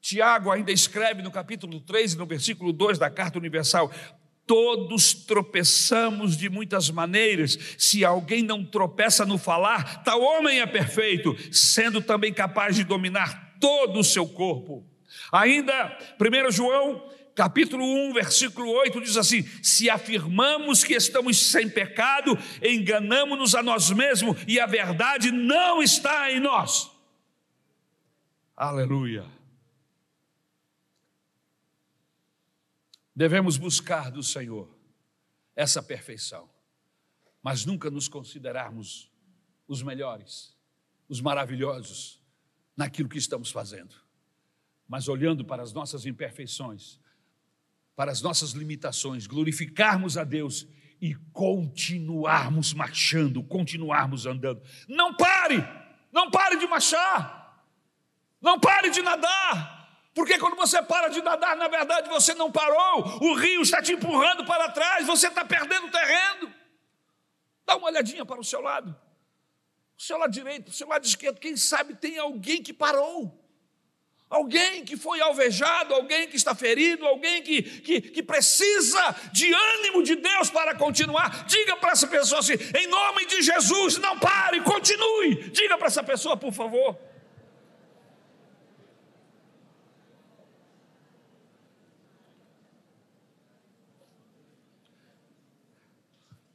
Tiago 0.00 0.50
ainda 0.50 0.72
escreve 0.72 1.22
no 1.22 1.30
capítulo 1.30 1.78
3, 1.78 2.16
no 2.16 2.26
versículo 2.26 2.72
2 2.72 2.98
da 2.98 3.08
carta 3.08 3.38
universal: 3.38 3.88
Todos 4.50 5.14
tropeçamos 5.14 6.36
de 6.36 6.50
muitas 6.50 6.90
maneiras. 6.90 7.56
Se 7.78 8.04
alguém 8.04 8.42
não 8.42 8.64
tropeça 8.64 9.24
no 9.24 9.38
falar, 9.38 10.02
tal 10.02 10.20
homem 10.20 10.60
é 10.60 10.66
perfeito, 10.66 11.36
sendo 11.52 12.02
também 12.02 12.34
capaz 12.34 12.74
de 12.74 12.82
dominar 12.82 13.54
todo 13.60 14.00
o 14.00 14.02
seu 14.02 14.26
corpo. 14.26 14.84
Ainda, 15.30 15.96
1 16.20 16.50
João, 16.50 17.00
capítulo 17.32 17.84
1, 18.08 18.12
versículo 18.12 18.72
8 18.72 19.00
diz 19.02 19.16
assim: 19.16 19.44
Se 19.62 19.88
afirmamos 19.88 20.82
que 20.82 20.94
estamos 20.94 21.52
sem 21.52 21.68
pecado, 21.68 22.36
enganamos-nos 22.60 23.54
a 23.54 23.62
nós 23.62 23.88
mesmos 23.90 24.36
e 24.48 24.58
a 24.58 24.66
verdade 24.66 25.30
não 25.30 25.80
está 25.80 26.28
em 26.32 26.40
nós. 26.40 26.90
Aleluia. 28.56 29.24
Devemos 33.14 33.56
buscar 33.56 34.10
do 34.10 34.22
Senhor 34.22 34.74
essa 35.54 35.82
perfeição, 35.82 36.48
mas 37.42 37.64
nunca 37.64 37.90
nos 37.90 38.08
considerarmos 38.08 39.10
os 39.66 39.82
melhores, 39.82 40.56
os 41.08 41.20
maravilhosos 41.20 42.20
naquilo 42.76 43.08
que 43.08 43.18
estamos 43.18 43.50
fazendo, 43.50 43.94
mas 44.88 45.08
olhando 45.08 45.44
para 45.44 45.62
as 45.62 45.72
nossas 45.72 46.06
imperfeições, 46.06 46.98
para 47.94 48.10
as 48.10 48.22
nossas 48.22 48.52
limitações, 48.52 49.26
glorificarmos 49.26 50.16
a 50.16 50.24
Deus 50.24 50.66
e 51.00 51.14
continuarmos 51.32 52.72
marchando, 52.72 53.42
continuarmos 53.42 54.26
andando. 54.26 54.62
Não 54.88 55.14
pare, 55.14 55.56
não 56.12 56.30
pare 56.30 56.58
de 56.58 56.66
marchar, 56.66 57.66
não 58.40 58.58
pare 58.58 58.90
de 58.90 59.02
nadar, 59.02 59.79
porque 60.14 60.38
quando 60.38 60.56
você 60.56 60.82
para 60.82 61.08
de 61.08 61.22
nadar, 61.22 61.56
na 61.56 61.68
verdade 61.68 62.08
você 62.08 62.34
não 62.34 62.50
parou, 62.50 63.18
o 63.22 63.34
rio 63.34 63.62
está 63.62 63.80
te 63.80 63.92
empurrando 63.92 64.44
para 64.44 64.70
trás, 64.70 65.06
você 65.06 65.28
está 65.28 65.44
perdendo 65.44 65.90
terreno. 65.90 66.52
Dá 67.64 67.76
uma 67.76 67.88
olhadinha 67.88 68.26
para 68.26 68.40
o 68.40 68.44
seu 68.44 68.60
lado, 68.60 68.94
o 69.96 70.02
seu 70.02 70.18
lado 70.18 70.32
direito, 70.32 70.68
o 70.68 70.72
seu 70.72 70.88
lado 70.88 71.06
esquerdo, 71.06 71.38
quem 71.38 71.56
sabe 71.56 71.94
tem 71.94 72.18
alguém 72.18 72.62
que 72.62 72.72
parou. 72.72 73.38
Alguém 74.28 74.84
que 74.84 74.96
foi 74.96 75.20
alvejado, 75.20 75.92
alguém 75.92 76.28
que 76.28 76.36
está 76.36 76.54
ferido, 76.54 77.04
alguém 77.04 77.42
que, 77.42 77.62
que, 77.62 78.00
que 78.00 78.22
precisa 78.22 79.16
de 79.32 79.52
ânimo 79.52 80.04
de 80.04 80.14
Deus 80.14 80.48
para 80.48 80.72
continuar. 80.76 81.46
Diga 81.46 81.76
para 81.76 81.90
essa 81.90 82.06
pessoa 82.06 82.38
assim: 82.38 82.52
em 82.78 82.86
nome 82.86 83.26
de 83.26 83.42
Jesus, 83.42 83.98
não 83.98 84.16
pare, 84.20 84.60
continue. 84.60 85.50
Diga 85.50 85.76
para 85.76 85.88
essa 85.88 86.04
pessoa, 86.04 86.36
por 86.36 86.52
favor. 86.52 86.96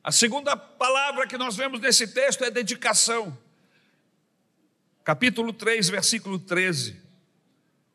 A 0.06 0.12
segunda 0.12 0.56
palavra 0.56 1.26
que 1.26 1.36
nós 1.36 1.56
vemos 1.56 1.82
nesse 1.82 2.08
texto 2.08 2.44
é 2.44 2.52
dedicação. 2.52 3.36
Capítulo 5.04 5.52
3, 5.52 5.90
versículo 5.90 6.38
13. 6.38 7.02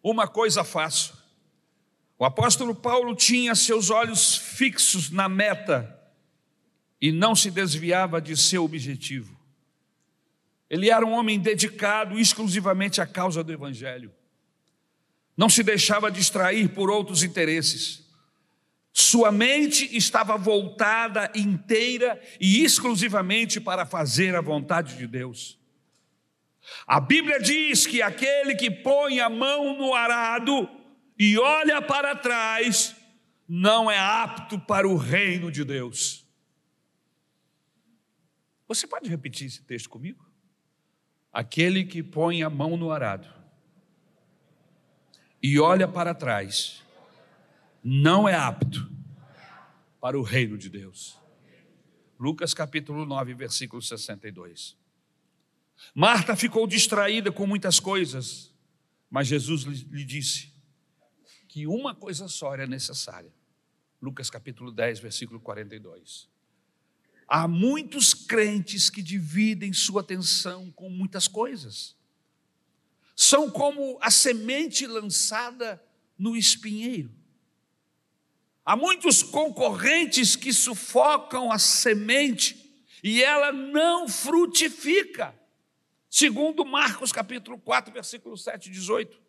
Uma 0.03 0.27
coisa 0.27 0.65
faço. 0.65 1.17
O 2.19 2.25
apóstolo 2.25 2.75
Paulo 2.75 3.15
tinha 3.15 3.55
seus 3.55 3.91
olhos 3.91 4.37
fixos 4.37 5.09
na 5.09 5.29
meta 5.29 5.97
e 7.01 7.13
não 7.13 7.37
se 7.37 7.49
desviava 7.49 8.21
de 8.21 8.37
seu 8.37 8.65
objetivo. 8.65 9.39
Ele 10.69 10.91
era 10.91 11.07
um 11.07 11.13
homem 11.13 11.39
dedicado 11.39 12.19
exclusivamente 12.19 13.01
à 13.01 13.07
causa 13.07 13.45
do 13.45 13.53
Evangelho. 13.53 14.13
Não 15.37 15.49
se 15.49 15.63
deixava 15.63 16.11
distrair 16.11 16.71
por 16.71 16.91
outros 16.91 17.23
interesses. 17.23 18.10
Sua 18.93 19.31
mente 19.31 19.97
estava 19.97 20.37
voltada 20.37 21.31
inteira 21.35 22.21
e 22.41 22.65
exclusivamente 22.65 23.61
para 23.61 23.87
fazer 23.87 24.35
a 24.35 24.41
vontade 24.41 24.97
de 24.97 25.07
Deus. 25.07 25.59
A 26.87 27.01
Bíblia 27.01 27.41
diz 27.41 27.87
que 27.87 28.03
aquele 28.03 28.55
que 28.55 28.71
põe 28.71 29.21
a 29.21 29.29
mão 29.29 29.77
no 29.77 29.95
arado 29.95 30.69
e 31.19 31.39
olha 31.39 31.81
para 31.81 32.17
trás 32.17 32.97
não 33.49 33.91
é 33.91 33.99
apto 33.99 34.59
para 34.59 34.89
o 34.89 34.97
reino 34.97 35.51
de 35.51 35.65
Deus. 35.65 36.27
Você 38.67 38.87
pode 38.87 39.09
repetir 39.09 39.49
esse 39.49 39.63
texto 39.63 39.89
comigo? 39.89 40.25
Aquele 41.33 41.85
que 41.85 42.03
põe 42.03 42.43
a 42.43 42.51
mão 42.51 42.77
no 42.77 42.91
arado 42.91 43.29
e 45.43 45.59
olha 45.59 45.89
para 45.89 46.15
trás 46.15 46.83
não 47.83 48.29
é 48.29 48.35
apto 48.35 48.91
para 50.01 50.19
o 50.19 50.23
reino 50.23 50.57
de 50.57 50.69
Deus. 50.69 51.19
Lucas 52.19 52.53
capítulo 52.53 53.07
9, 53.07 53.35
versículo 53.35 53.81
62. 53.81 54.77
Marta 55.95 56.37
ficou 56.37 56.67
distraída 56.67 57.33
com 57.33 57.47
muitas 57.47 57.81
coisas, 57.81 58.55
mas 59.11 59.27
Jesus 59.27 59.63
lhe 59.63 60.05
disse 60.05 60.53
que 61.49 61.67
uma 61.67 61.95
coisa 61.95 62.29
só 62.29 62.53
era 62.53 62.67
necessária. 62.67 63.33
Lucas 64.01 64.31
capítulo 64.31 64.71
10, 64.71 65.01
versículo 65.01 65.41
42. 65.41 66.29
Há 67.27 67.47
muitos 67.47 68.13
crentes 68.13 68.91
que 68.91 69.03
dividem 69.03 69.73
sua 69.73 70.01
atenção 70.01 70.71
com 70.73 70.91
muitas 70.91 71.29
coisas. 71.29 71.97
São 73.15 73.51
como 73.51 73.99
a 74.01 74.11
semente 74.11 74.87
lançada 74.87 75.83
no 76.19 76.37
espinheiro. 76.37 77.20
Há 78.71 78.77
muitos 78.77 79.21
concorrentes 79.21 80.37
que 80.37 80.53
sufocam 80.53 81.51
a 81.51 81.59
semente 81.59 82.73
e 83.03 83.21
ela 83.21 83.51
não 83.51 84.09
frutifica. 84.09 85.35
Segundo 86.09 86.65
Marcos 86.65 87.11
capítulo 87.11 87.59
4, 87.59 87.93
versículo 87.93 88.37
7 88.37 88.69
e 88.69 88.71
18. 88.71 89.21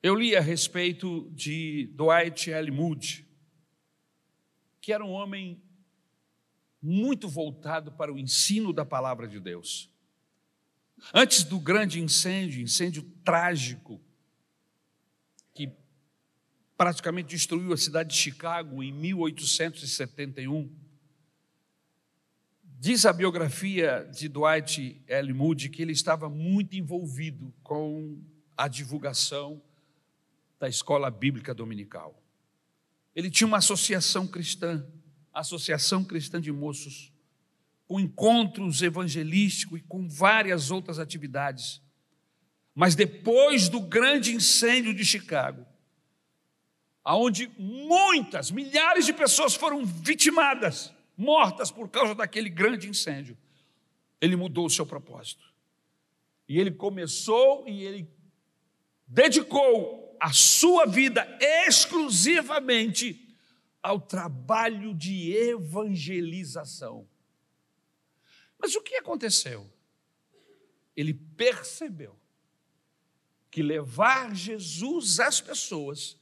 Eu 0.00 0.14
li 0.14 0.36
a 0.36 0.40
respeito 0.40 1.28
de 1.32 1.90
Dwight 1.92 2.52
L. 2.52 2.70
Moody, 2.70 3.26
que 4.80 4.92
era 4.92 5.04
um 5.04 5.10
homem 5.10 5.60
muito 6.80 7.28
voltado 7.28 7.90
para 7.90 8.12
o 8.12 8.18
ensino 8.20 8.72
da 8.72 8.84
palavra 8.84 9.26
de 9.26 9.40
Deus. 9.40 9.90
Antes 11.12 11.42
do 11.42 11.58
grande 11.58 12.00
incêndio, 12.00 12.62
incêndio 12.62 13.02
trágico 13.24 14.00
praticamente 16.76 17.28
destruiu 17.28 17.72
a 17.72 17.76
cidade 17.76 18.10
de 18.10 18.16
Chicago 18.16 18.82
em 18.82 18.92
1871. 18.92 20.70
Diz 22.78 23.06
a 23.06 23.12
biografia 23.12 24.08
de 24.12 24.28
Dwight 24.28 25.00
L. 25.06 25.32
Moody 25.32 25.68
que 25.68 25.82
ele 25.82 25.92
estava 25.92 26.28
muito 26.28 26.74
envolvido 26.76 27.54
com 27.62 28.20
a 28.56 28.66
divulgação 28.66 29.62
da 30.58 30.68
escola 30.68 31.10
bíblica 31.10 31.54
dominical. 31.54 32.20
Ele 33.14 33.30
tinha 33.30 33.46
uma 33.46 33.58
associação 33.58 34.26
cristã, 34.26 34.84
Associação 35.32 36.04
Cristã 36.04 36.40
de 36.40 36.50
Moços, 36.50 37.12
com 37.86 38.00
encontros 38.00 38.82
evangelísticos 38.82 39.78
e 39.78 39.82
com 39.82 40.08
várias 40.08 40.70
outras 40.70 40.98
atividades. 40.98 41.82
Mas 42.74 42.94
depois 42.94 43.68
do 43.68 43.80
grande 43.80 44.34
incêndio 44.34 44.94
de 44.94 45.04
Chicago, 45.04 45.66
aonde 47.04 47.50
muitas, 47.58 48.50
milhares 48.50 49.06
de 49.06 49.12
pessoas 49.12 49.54
foram 49.54 49.84
vitimadas, 49.84 50.92
mortas 51.16 51.70
por 51.70 51.88
causa 51.88 52.14
daquele 52.14 52.48
grande 52.48 52.88
incêndio. 52.88 53.36
Ele 54.20 54.36
mudou 54.36 54.66
o 54.66 54.70
seu 54.70 54.86
propósito. 54.86 55.52
E 56.48 56.58
ele 56.58 56.70
começou 56.70 57.66
e 57.66 57.82
ele 57.84 58.08
dedicou 59.06 60.16
a 60.20 60.32
sua 60.32 60.86
vida 60.86 61.26
exclusivamente 61.66 63.36
ao 63.82 64.00
trabalho 64.00 64.94
de 64.94 65.32
evangelização. 65.32 67.08
Mas 68.58 68.76
o 68.76 68.80
que 68.80 68.94
aconteceu? 68.94 69.68
Ele 70.96 71.12
percebeu 71.12 72.16
que 73.50 73.62
levar 73.62 74.34
Jesus 74.34 75.18
às 75.18 75.40
pessoas 75.40 76.16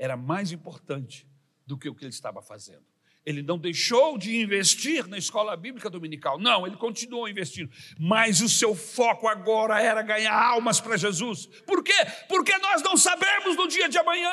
era 0.00 0.16
mais 0.16 0.50
importante 0.50 1.28
do 1.66 1.76
que 1.76 1.86
o 1.86 1.94
que 1.94 2.04
ele 2.04 2.10
estava 2.10 2.40
fazendo. 2.40 2.82
Ele 3.24 3.42
não 3.42 3.58
deixou 3.58 4.16
de 4.16 4.40
investir 4.40 5.06
na 5.06 5.18
escola 5.18 5.54
bíblica 5.54 5.90
dominical, 5.90 6.38
não, 6.38 6.66
ele 6.66 6.76
continuou 6.76 7.28
investindo, 7.28 7.70
mas 7.98 8.40
o 8.40 8.48
seu 8.48 8.74
foco 8.74 9.28
agora 9.28 9.78
era 9.78 10.00
ganhar 10.00 10.32
almas 10.32 10.80
para 10.80 10.96
Jesus. 10.96 11.44
Por 11.66 11.84
quê? 11.84 11.92
Porque 12.30 12.56
nós 12.56 12.80
não 12.80 12.96
sabemos 12.96 13.56
no 13.56 13.68
dia 13.68 13.90
de 13.90 13.98
amanhã, 13.98 14.32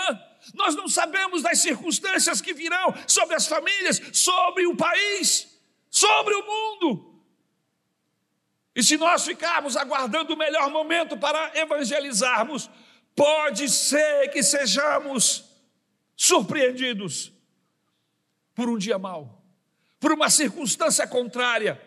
nós 0.54 0.74
não 0.74 0.88
sabemos 0.88 1.42
das 1.42 1.60
circunstâncias 1.60 2.40
que 2.40 2.54
virão 2.54 2.94
sobre 3.06 3.36
as 3.36 3.46
famílias, 3.46 4.02
sobre 4.14 4.66
o 4.66 4.76
país, 4.76 5.60
sobre 5.90 6.34
o 6.34 6.46
mundo. 6.46 7.22
E 8.74 8.82
se 8.82 8.96
nós 8.96 9.26
ficarmos 9.26 9.76
aguardando 9.76 10.34
o 10.34 10.38
melhor 10.38 10.70
momento 10.70 11.18
para 11.18 11.52
evangelizarmos, 11.60 12.70
pode 13.14 13.68
ser 13.68 14.30
que 14.30 14.42
sejamos 14.42 15.47
surpreendidos 16.18 17.32
por 18.56 18.68
um 18.68 18.78
dia 18.78 18.98
mau, 18.98 19.46
por 20.00 20.12
uma 20.12 20.32
circunstância 20.32 21.08
contrária. 21.08 21.80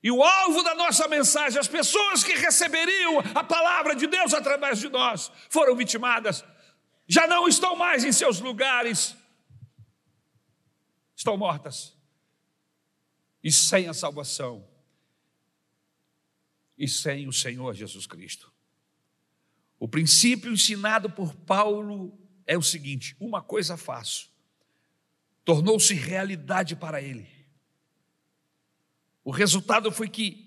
E 0.00 0.10
o 0.12 0.22
alvo 0.22 0.62
da 0.62 0.76
nossa 0.76 1.08
mensagem, 1.08 1.58
as 1.58 1.66
pessoas 1.66 2.22
que 2.22 2.34
receberiam 2.34 3.18
a 3.34 3.42
palavra 3.42 3.96
de 3.96 4.06
Deus 4.06 4.32
através 4.32 4.78
de 4.78 4.88
nós, 4.88 5.32
foram 5.50 5.74
vitimadas, 5.74 6.44
já 7.08 7.26
não 7.26 7.48
estão 7.48 7.74
mais 7.74 8.04
em 8.04 8.12
seus 8.12 8.38
lugares, 8.38 9.16
estão 11.16 11.36
mortas 11.36 11.96
e 13.42 13.50
sem 13.50 13.88
a 13.88 13.94
salvação 13.94 14.68
e 16.78 16.86
sem 16.86 17.26
o 17.26 17.32
Senhor 17.32 17.74
Jesus 17.74 18.06
Cristo. 18.06 18.52
O 19.78 19.88
princípio 19.88 20.52
ensinado 20.52 21.10
por 21.10 21.34
Paulo 21.34 22.25
é 22.46 22.56
o 22.56 22.62
seguinte: 22.62 23.16
uma 23.18 23.42
coisa 23.42 23.76
faço, 23.76 24.30
tornou-se 25.44 25.94
realidade 25.94 26.76
para 26.76 27.02
ele. 27.02 27.28
O 29.24 29.30
resultado 29.30 29.90
foi 29.90 30.08
que 30.08 30.46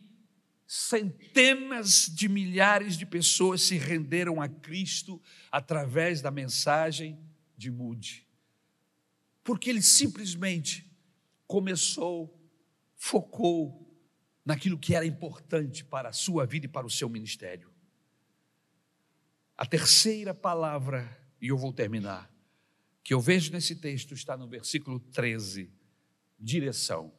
centenas 0.66 2.06
de 2.06 2.30
milhares 2.30 2.96
de 2.96 3.06
pessoas 3.06 3.62
se 3.62 3.78
renderam 3.78 4.42
a 4.42 4.48
Cristo 4.48 5.22
através 5.52 6.22
da 6.22 6.32
mensagem 6.32 7.20
de 7.58 7.70
Mude, 7.70 8.26
porque 9.44 9.70
ele 9.70 9.82
simplesmente 9.82 10.90
começou, 11.46 12.40
focou 12.96 13.86
naquilo 14.46 14.78
que 14.78 14.96
era 14.96 15.06
importante 15.06 15.84
para 15.84 16.10
a 16.10 16.14
sua 16.14 16.46
vida 16.46 16.68
e 16.68 16.70
para 16.70 16.86
o 16.86 16.90
seu 16.90 17.10
ministério. 17.10 17.74
A 19.58 19.66
terceira 19.66 20.34
palavra 20.34 21.19
e 21.42 21.48
eu 21.48 21.58
vou 21.58 21.72
terminar, 21.74 22.32
que 23.04 23.14
eu 23.14 23.20
vejo 23.20 23.52
nesse 23.52 23.76
texto 23.76 24.14
está 24.14 24.38
no 24.38 24.48
versículo 24.48 25.00
13, 25.00 25.72
direção. 26.40 27.14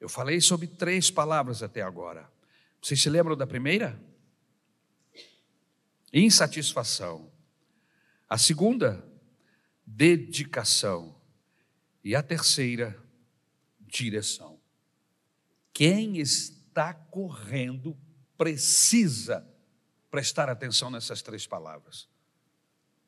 Eu 0.00 0.08
falei 0.08 0.40
sobre 0.40 0.66
três 0.66 1.10
palavras 1.10 1.62
até 1.62 1.82
agora. 1.82 2.30
Vocês 2.80 3.00
se 3.02 3.10
lembram 3.10 3.36
da 3.36 3.46
primeira? 3.46 4.00
Insatisfação. 6.12 7.30
A 8.28 8.38
segunda, 8.38 9.06
dedicação. 9.84 11.20
E 12.02 12.14
a 12.14 12.22
terceira, 12.22 12.98
direção. 13.80 14.58
Quem 15.72 16.18
está 16.18 16.94
correndo 16.94 17.96
precisa 18.38 19.46
prestar 20.10 20.48
atenção 20.48 20.90
nessas 20.90 21.20
três 21.20 21.46
palavras. 21.46 22.08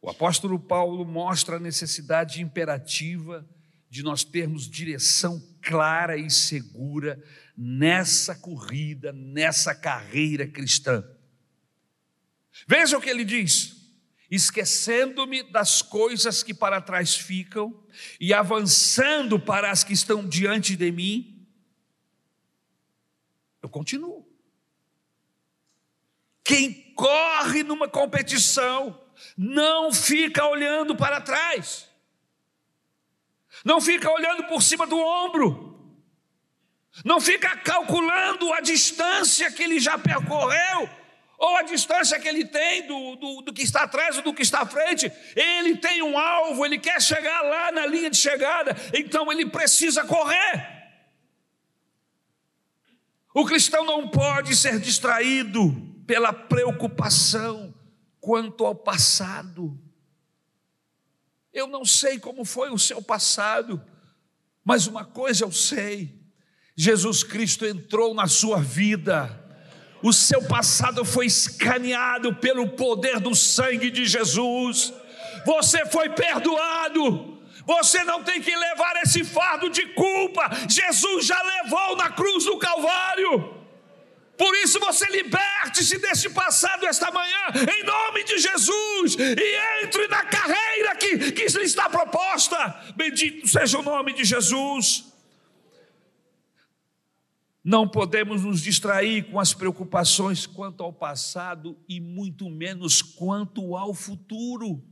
O 0.03 0.11
apóstolo 0.11 0.59
Paulo 0.59 1.05
mostra 1.05 1.57
a 1.57 1.61
necessidade 1.61 2.43
imperativa 2.43 3.49
de 3.89 4.03
nós 4.03 4.25
termos 4.25 4.69
direção 4.69 5.41
clara 5.63 6.17
e 6.17 6.29
segura 6.29 7.23
nessa 7.57 8.35
corrida, 8.35 9.13
nessa 9.13 9.77
carreira 9.77 10.45
cristã. 10.45 11.05
Veja 12.67 12.99
o 12.99 13.01
que 13.01 13.09
ele 13.09 13.25
diz: 13.25 13.77
esquecendo-me 14.29 15.45
das 15.45 15.83
coisas 15.83 16.43
que 16.43 16.53
para 16.53 16.81
trás 16.81 17.15
ficam 17.15 17.87
e 18.21 18.35
avançando 18.35 19.39
para 19.39 19.71
as 19.71 19.85
que 19.85 19.93
estão 19.93 20.29
diante 20.29 20.75
de 20.75 20.91
mim, 20.91 21.47
eu 23.63 23.69
continuo. 23.69 24.29
Quem 26.43 26.93
corre 26.95 27.63
numa 27.63 27.89
competição 27.89 29.02
não 29.37 29.93
fica 29.93 30.47
olhando 30.47 30.95
para 30.97 31.21
trás, 31.21 31.89
não 33.65 33.81
fica 33.81 34.11
olhando 34.11 34.45
por 34.45 34.63
cima 34.63 34.87
do 34.87 34.99
ombro, 34.99 35.73
não 37.05 37.21
fica 37.21 37.57
calculando 37.57 38.53
a 38.53 38.61
distância 38.61 39.51
que 39.51 39.63
ele 39.63 39.81
já 39.81 39.99
percorreu, 39.99 40.89
ou 41.39 41.57
a 41.57 41.63
distância 41.63 42.21
que 42.21 42.29
ele 42.29 42.45
tem 42.45 42.87
do, 42.87 43.17
do, 43.17 43.43
do, 43.43 43.53
que 43.53 43.63
está 43.63 43.83
atrás 43.83 44.17
ou 44.17 44.23
do 44.23 44.33
que 44.33 44.43
está 44.43 44.61
à 44.61 44.67
frente. 44.67 45.11
Ele 45.35 45.77
tem 45.77 46.01
um 46.01 46.17
alvo, 46.17 46.65
ele 46.65 46.79
quer 46.79 47.03
chegar 47.03 47.43
lá 47.43 47.73
na 47.73 47.85
linha 47.85 48.09
de 48.09 48.17
chegada, 48.17 48.77
então 48.95 49.31
ele 49.33 49.47
precisa 49.47 50.05
correr. 50.05 50.83
O 53.35 53.45
cristão 53.45 53.85
não 53.85 54.09
pode 54.09 54.55
ser 54.55 54.79
distraído 54.79 55.73
pela 56.07 56.33
preocupação 56.33 57.75
quanto 58.23 58.65
ao 58.65 58.75
passado. 58.75 59.77
Eu 61.53 61.67
não 61.67 61.85
sei 61.85 62.19
como 62.19 62.45
foi 62.45 62.71
o 62.71 62.79
seu 62.79 63.03
passado, 63.03 63.83
mas 64.65 64.87
uma 64.87 65.05
coisa 65.05 65.45
eu 65.45 65.53
sei: 65.53 66.19
Jesus 66.75 67.23
Cristo 67.25 67.67
entrou 67.67 68.15
na 68.15 68.29
sua 68.29 68.61
vida, 68.61 69.29
o 70.03 70.13
seu 70.13 70.43
passado 70.45 71.05
foi 71.05 71.27
escaneado 71.27 72.35
pelo 72.37 72.71
poder 72.71 73.19
do 73.19 73.35
sangue 73.35 73.91
de 73.91 74.07
Jesus, 74.07 74.95
você 75.45 75.85
foi 75.85 76.09
perdoado, 76.11 77.43
você 77.67 78.05
não 78.05 78.23
tem 78.23 78.41
que 78.41 78.55
levar 78.57 79.03
esse 79.03 79.25
fardo 79.25 79.69
de 79.69 79.85
culpa, 79.89 80.49
Jesus 80.69 81.27
já 81.27 81.43
levou 81.43 81.97
na 81.97 82.09
cruz 82.09 82.45
do 82.45 82.57
Calvário. 82.57 83.62
Por 84.43 84.57
isso 84.57 84.81
você 84.81 85.07
liberte-se 85.07 85.99
desse 85.99 86.29
passado 86.31 86.85
esta 86.85 87.13
manhã, 87.13 87.45
em 87.79 87.85
nome 87.85 88.25
de 88.25 88.39
Jesus, 88.41 89.15
e 89.15 89.85
entre 89.85 90.09
na 90.09 90.25
carreira 90.25 90.97
que, 90.97 91.31
que 91.31 91.45
está 91.45 91.89
proposta. 91.89 92.57
Bendito 92.97 93.47
seja 93.47 93.79
o 93.79 93.85
nome 93.85 94.13
de 94.13 94.25
Jesus. 94.25 95.05
Não 97.63 97.87
podemos 97.87 98.43
nos 98.43 98.61
distrair 98.61 99.31
com 99.31 99.39
as 99.39 99.55
preocupações 99.55 100.45
quanto 100.45 100.83
ao 100.83 100.93
passado 100.93 101.79
e 101.89 102.01
muito 102.01 102.51
menos 102.51 103.01
quanto 103.01 103.77
ao 103.77 103.95
futuro. 103.95 104.83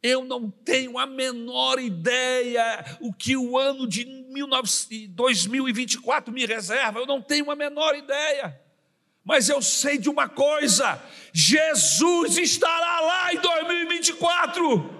Eu 0.00 0.24
não 0.24 0.48
tenho 0.48 0.96
a 0.98 1.04
menor 1.04 1.80
ideia 1.80 2.96
o 3.00 3.12
que 3.12 3.36
o 3.36 3.58
ano 3.58 3.88
de 3.88 4.04
2024 5.08 6.32
me 6.32 6.46
reserva, 6.46 7.00
eu 7.00 7.06
não 7.06 7.20
tenho 7.20 7.50
a 7.50 7.56
menor 7.56 7.96
ideia. 7.96 8.67
Mas 9.28 9.50
eu 9.50 9.60
sei 9.60 9.98
de 9.98 10.08
uma 10.08 10.26
coisa: 10.26 11.00
Jesus 11.34 12.38
estará 12.38 13.00
lá 13.00 13.34
em 13.34 13.36
2024. 13.36 14.98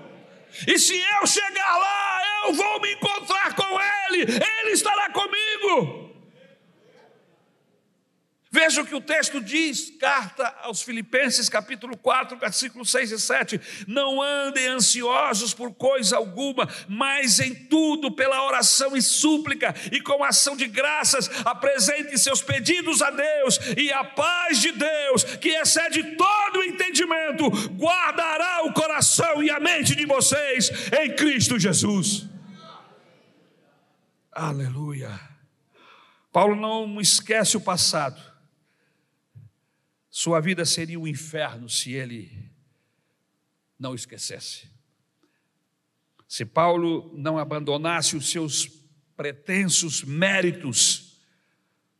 E 0.67 0.79
se 0.79 1.01
eu 1.21 1.27
chegar 1.27 1.77
lá, 1.79 2.21
eu 2.45 2.53
vou 2.53 2.81
me 2.81 2.93
encontrar 2.93 3.55
com 3.55 3.81
Ele, 3.81 4.23
Ele 4.23 4.71
estará 4.73 5.09
comigo. 5.11 6.08
Veja 8.61 8.83
o 8.83 8.85
que 8.85 8.94
o 8.97 9.01
texto 9.01 9.40
diz, 9.40 9.92
carta 10.01 10.53
aos 10.62 10.83
Filipenses, 10.83 11.49
capítulo 11.49 11.97
4, 11.97 12.37
versículos 12.38 12.90
6 12.90 13.12
e 13.12 13.18
7. 13.21 13.61
Não 13.87 14.21
andem 14.21 14.66
ansiosos 14.66 15.55
por 15.55 15.73
coisa 15.73 16.16
alguma, 16.16 16.68
mas 16.88 17.38
em 17.38 17.55
tudo, 17.55 18.11
pela 18.11 18.44
oração 18.44 18.97
e 18.97 19.01
súplica, 19.01 19.73
e 19.92 20.01
com 20.01 20.25
ação 20.25 20.57
de 20.57 20.66
graças, 20.66 21.31
apresentem 21.44 22.18
seus 22.18 22.42
pedidos 22.42 23.01
a 23.01 23.12
Deus, 23.12 23.61
e 23.77 23.92
a 23.92 24.03
paz 24.03 24.59
de 24.59 24.73
Deus, 24.73 25.23
que 25.23 25.51
excede 25.51 26.16
todo 26.16 26.59
o 26.59 26.64
entendimento, 26.64 27.49
guardará 27.77 28.64
o 28.64 28.73
coração 28.73 29.40
e 29.40 29.51
a 29.51 29.61
mente 29.61 29.94
de 29.94 30.05
vocês 30.05 30.68
em 31.01 31.14
Cristo 31.14 31.61
Jesus. 31.61 32.27
Aleluia. 34.33 35.21
Paulo 36.33 36.57
não 36.57 37.01
esquece 37.01 37.57
o 37.57 37.61
passado 37.61 38.28
sua 40.19 40.41
vida 40.41 40.65
seria 40.65 40.99
um 40.99 41.07
inferno 41.07 41.69
se 41.69 41.93
ele 41.93 42.51
não 43.79 43.95
esquecesse. 43.95 44.69
Se 46.27 46.45
Paulo 46.45 47.17
não 47.17 47.39
abandonasse 47.39 48.17
os 48.17 48.29
seus 48.29 48.67
pretensos 49.17 50.03
méritos, 50.03 51.23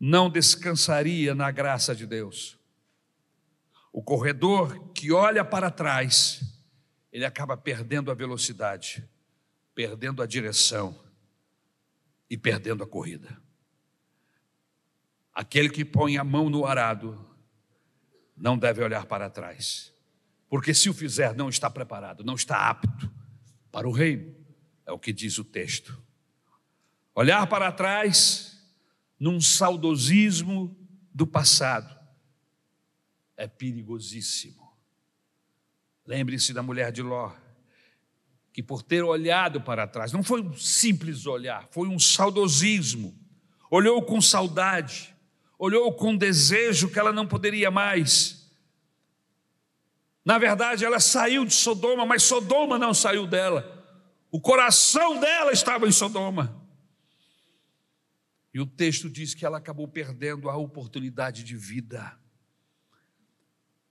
não 0.01 0.29
descansaria 0.29 1.33
na 1.33 1.53
graça 1.53 1.95
de 1.95 2.09
Deus. 2.09 2.59
O 3.93 4.03
corredor 4.03 4.93
que 4.93 5.13
olha 5.13 5.45
para 5.45 5.71
trás, 5.71 6.41
ele 7.13 7.25
acaba 7.25 7.57
perdendo 7.57 8.11
a 8.11 8.15
velocidade, 8.15 9.09
perdendo 9.77 10.25
a 10.25 10.27
direção 10.27 11.01
e 12.29 12.37
perdendo 12.37 12.83
a 12.83 12.87
corrida. 12.87 13.41
Aquele 15.33 15.71
que 15.71 15.85
põe 15.85 16.19
a 16.19 16.25
mão 16.25 16.51
no 16.51 16.67
arado 16.67 17.28
não 18.39 18.57
deve 18.57 18.83
olhar 18.83 19.07
para 19.07 19.29
trás, 19.29 19.93
porque 20.49 20.73
se 20.73 20.89
o 20.89 20.95
fizer, 20.95 21.35
não 21.35 21.49
está 21.49 21.69
preparado, 21.69 22.25
não 22.25 22.35
está 22.35 22.69
apto 22.69 23.11
para 23.71 23.89
o 23.89 23.93
reino, 23.93 24.35
é 24.87 24.93
o 24.93 24.99
que 24.99 25.13
diz 25.13 25.39
o 25.39 25.45
texto. 25.45 26.01
Olhar 27.15 27.47
para 27.47 27.71
trás 27.73 28.59
num 29.19 29.41
saudosismo 29.41 30.77
do 31.13 31.27
passado 31.27 31.99
é 33.37 33.47
perigosíssimo. 33.47 34.69
Lembre-se 36.07 36.53
da 36.53 36.63
mulher 36.63 36.91
de 36.91 37.03
Ló, 37.03 37.33
que 38.53 38.63
por 38.63 38.83
ter 38.83 39.03
olhado 39.03 39.61
para 39.61 39.87
trás, 39.87 40.13
não 40.13 40.23
foi 40.23 40.43
um 40.43 40.55
simples 40.55 41.27
olhar, 41.27 41.69
foi 41.71 41.89
um 41.89 41.99
saudosismo. 41.99 43.17
Olhou 43.71 44.03
com 44.03 44.21
saudade, 44.21 45.15
olhou 45.59 45.93
com 45.93 46.17
desejo 46.17 46.89
que 46.89 46.99
ela 46.99 47.13
não 47.13 47.27
poderia 47.27 47.71
mais. 47.71 48.49
Na 50.25 50.39
verdade, 50.39 50.85
ela 50.85 51.01
saiu 51.01 51.45
de 51.45 51.55
Sodoma, 51.55 52.07
mas 52.07 52.23
Sodoma 52.23 52.79
não 52.79 52.95
saiu 52.95 53.27
dela. 53.27 53.75
O 54.31 54.41
coração 54.41 55.19
dela 55.19 55.53
estava 55.53 55.89
em 55.89 55.93
Sodoma. 55.93 56.65
E 58.53 58.61
o 58.61 58.67
texto 58.67 59.09
diz 59.09 59.35
que 59.35 59.45
ela 59.45 59.59
acabou 59.59 59.89
perdendo 59.89 60.49
a 60.49 60.57
oportunidade 60.57 61.43
de 61.43 61.57
vida 61.57 62.19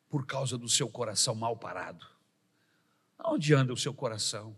por 0.10 0.26
causa 0.26 0.58
do 0.58 0.70
seu 0.70 0.90
coração 0.90 1.36
mal 1.36 1.58
parado. 1.58 2.06
Aonde 3.18 3.54
anda 3.54 3.74
o 3.74 3.78
seu 3.78 3.94
coração? 3.94 4.58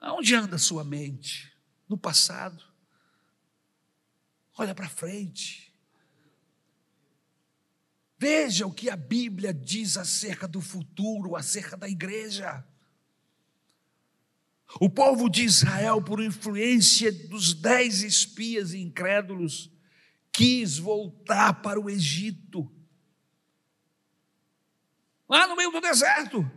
Aonde 0.00 0.34
anda 0.34 0.56
a 0.56 0.58
sua 0.58 0.84
mente? 0.84 1.52
No 1.88 1.96
passado? 1.96 2.73
Olha 4.56 4.74
para 4.74 4.88
frente. 4.88 5.74
Veja 8.16 8.66
o 8.66 8.72
que 8.72 8.88
a 8.88 8.96
Bíblia 8.96 9.52
diz 9.52 9.96
acerca 9.96 10.46
do 10.46 10.60
futuro, 10.60 11.36
acerca 11.36 11.76
da 11.76 11.88
igreja. 11.88 12.64
O 14.80 14.88
povo 14.88 15.28
de 15.28 15.44
Israel, 15.44 16.02
por 16.02 16.22
influência 16.22 17.12
dos 17.28 17.52
dez 17.52 18.02
espias 18.02 18.72
incrédulos, 18.72 19.70
quis 20.32 20.78
voltar 20.78 21.62
para 21.62 21.78
o 21.78 21.90
Egito, 21.90 22.72
lá 25.28 25.46
no 25.46 25.56
meio 25.56 25.70
do 25.70 25.80
deserto. 25.80 26.50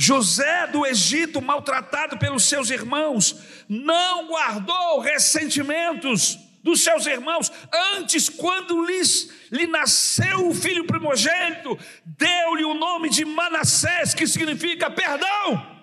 José 0.00 0.68
do 0.68 0.86
Egito, 0.86 1.42
maltratado 1.42 2.16
pelos 2.18 2.44
seus 2.44 2.70
irmãos, 2.70 3.34
não 3.68 4.28
guardou 4.28 5.00
ressentimentos 5.00 6.38
dos 6.62 6.84
seus 6.84 7.04
irmãos. 7.04 7.50
Antes, 7.96 8.28
quando 8.28 8.84
lhes, 8.86 9.28
lhe 9.50 9.66
nasceu 9.66 10.46
o 10.46 10.54
filho 10.54 10.86
primogênito, 10.86 11.76
deu-lhe 12.06 12.64
o 12.64 12.74
nome 12.74 13.10
de 13.10 13.24
Manassés, 13.24 14.14
que 14.14 14.24
significa 14.24 14.88
perdão. 14.88 15.76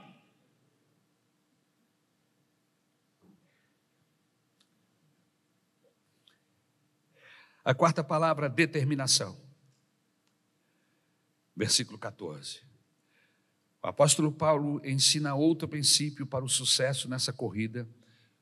A 7.65 7.73
quarta 7.73 8.01
palavra, 8.01 8.47
determinação. 8.47 9.37
versículo 11.53 11.99
14. 11.99 12.64
O 13.85 13.87
apóstolo 13.87 14.31
Paulo 14.31 14.81
ensina 14.83 15.35
outro 15.35 15.67
princípio 15.67 16.25
para 16.25 16.43
o 16.43 16.49
sucesso 16.49 17.07
nessa 17.07 17.31
corrida, 17.31 17.87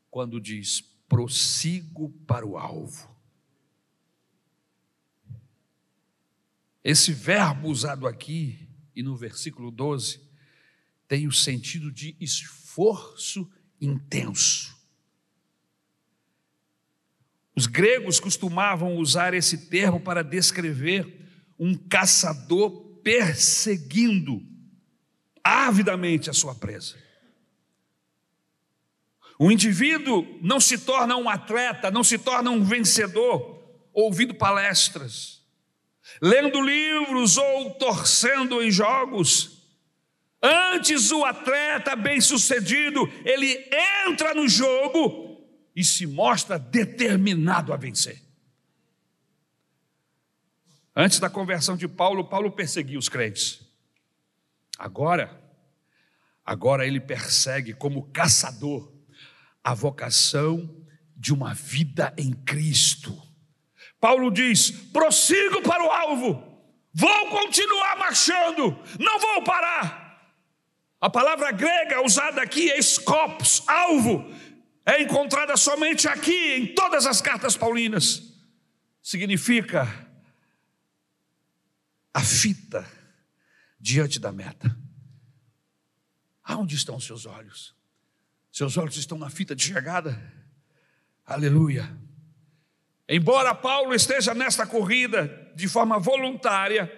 quando 0.09 0.39
diz: 0.39 0.79
prossigo 1.09 2.09
para 2.25 2.47
o 2.47 2.57
alvo. 2.57 3.13
Esse 6.81 7.11
verbo 7.11 7.67
usado 7.67 8.07
aqui 8.07 8.69
e 8.95 9.03
no 9.03 9.17
versículo 9.17 9.69
12 9.69 10.21
tem 11.09 11.27
o 11.27 11.31
sentido 11.33 11.91
de 11.91 12.15
esforço 12.21 13.51
intenso. 13.81 14.73
Os 17.53 17.67
gregos 17.67 18.17
costumavam 18.17 18.95
usar 18.95 19.33
esse 19.33 19.67
termo 19.69 19.99
para 19.99 20.23
descrever 20.23 21.27
um 21.59 21.75
caçador 21.75 23.01
perseguindo 23.03 24.52
avidamente 25.43 26.29
a 26.29 26.33
sua 26.33 26.55
presa. 26.55 26.95
O 29.37 29.51
indivíduo 29.51 30.39
não 30.41 30.59
se 30.59 30.77
torna 30.77 31.17
um 31.17 31.27
atleta, 31.27 31.91
não 31.91 32.03
se 32.03 32.17
torna 32.17 32.49
um 32.49 32.63
vencedor 32.63 33.61
ouvindo 33.91 34.33
palestras, 34.33 35.41
lendo 36.21 36.61
livros 36.61 37.37
ou 37.37 37.71
torcendo 37.71 38.61
em 38.61 38.71
jogos. 38.71 39.61
Antes, 40.41 41.11
o 41.11 41.23
atleta 41.23 41.95
bem-sucedido, 41.95 43.01
ele 43.25 43.69
entra 44.07 44.33
no 44.33 44.47
jogo 44.47 45.41
e 45.75 45.83
se 45.83 46.05
mostra 46.05 46.59
determinado 46.59 47.73
a 47.73 47.77
vencer. 47.77 48.21
Antes 50.95 51.19
da 51.19 51.29
conversão 51.29 51.75
de 51.75 51.87
Paulo, 51.87 52.25
Paulo 52.25 52.51
perseguia 52.51 52.99
os 52.99 53.09
crentes. 53.09 53.61
Agora, 54.77 55.41
agora 56.45 56.85
ele 56.85 56.99
persegue 56.99 57.73
como 57.73 58.11
caçador 58.11 58.91
a 59.63 59.73
vocação 59.73 60.83
de 61.15 61.33
uma 61.33 61.53
vida 61.53 62.13
em 62.17 62.33
Cristo. 62.33 63.15
Paulo 63.99 64.29
diz: 64.31 64.71
prossigo 64.71 65.61
para 65.61 65.83
o 65.83 65.91
alvo, 65.91 66.61
vou 66.93 67.29
continuar 67.29 67.97
marchando, 67.97 68.77
não 68.99 69.19
vou 69.19 69.43
parar. 69.43 70.03
A 70.99 71.09
palavra 71.09 71.51
grega 71.51 72.03
usada 72.03 72.41
aqui 72.41 72.71
é 72.71 72.81
scopus, 72.81 73.63
alvo, 73.67 74.29
é 74.85 75.01
encontrada 75.01 75.55
somente 75.55 76.07
aqui 76.07 76.53
em 76.55 76.73
todas 76.73 77.05
as 77.05 77.21
cartas 77.21 77.55
paulinas. 77.55 78.21
Significa 79.01 79.87
a 82.13 82.21
fita 82.21 82.85
diante 83.83 84.17
da 84.17 84.31
meta. 84.31 84.73
Aonde 86.41 86.73
estão 86.73 86.95
os 86.95 87.03
seus 87.05 87.25
olhos? 87.25 87.75
Seus 88.49 88.77
olhos 88.77 88.95
estão 88.95 89.17
na 89.17 89.29
fita 89.29 89.53
de 89.53 89.65
chegada? 89.65 90.17
Aleluia. 91.25 91.93
Embora 93.09 93.53
Paulo 93.53 93.93
esteja 93.93 94.33
nesta 94.33 94.65
corrida 94.65 95.51
de 95.53 95.67
forma 95.67 95.99
voluntária, 95.99 96.89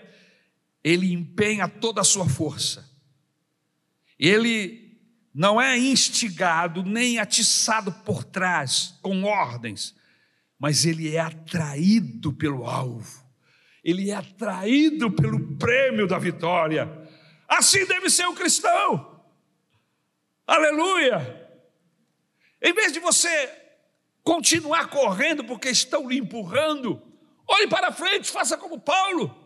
ele 0.83 1.11
empenha 1.11 1.67
toda 1.67 2.01
a 2.01 2.03
sua 2.03 2.29
força. 2.29 2.87
Ele 4.19 4.95
não 5.33 5.59
é 5.59 5.75
instigado 5.75 6.83
nem 6.83 7.17
atiçado 7.17 7.91
por 7.91 8.23
trás 8.23 8.93
com 9.01 9.23
ordens, 9.23 9.95
mas 10.59 10.85
ele 10.85 11.15
é 11.15 11.19
atraído 11.19 12.31
pelo 12.31 12.67
alvo 12.67 13.24
ele 13.85 14.09
é 14.09 14.15
atraído 14.15 15.11
pelo 15.11 15.55
prêmio 15.57 16.07
da 16.07 16.17
vitória. 16.17 16.89
Assim 17.47 17.85
deve 17.85 18.09
ser 18.09 18.25
o 18.25 18.33
cristão. 18.33 19.23
Aleluia! 20.47 21.47
Em 22.59 22.73
vez 22.73 22.91
de 22.91 22.99
você 22.99 23.47
continuar 24.23 24.87
correndo 24.87 25.43
porque 25.43 25.69
estão 25.69 26.09
lhe 26.09 26.17
empurrando, 26.17 26.99
olhe 27.47 27.67
para 27.67 27.91
frente, 27.91 28.31
faça 28.31 28.57
como 28.57 28.79
Paulo. 28.79 29.43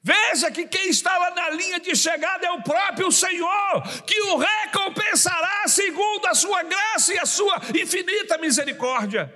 Veja 0.00 0.52
que 0.52 0.68
quem 0.68 0.88
está 0.88 1.18
lá 1.18 1.32
na 1.32 1.50
linha 1.50 1.80
de 1.80 1.94
chegada 1.96 2.46
é 2.46 2.50
o 2.52 2.62
próprio 2.62 3.10
Senhor, 3.10 3.82
que 4.06 4.18
o 4.22 4.36
recompensará 4.36 5.66
segundo 5.66 6.26
a 6.26 6.34
sua 6.34 6.62
graça 6.62 7.12
e 7.12 7.18
a 7.18 7.26
sua 7.26 7.60
infinita 7.76 8.38
misericórdia. 8.38 9.34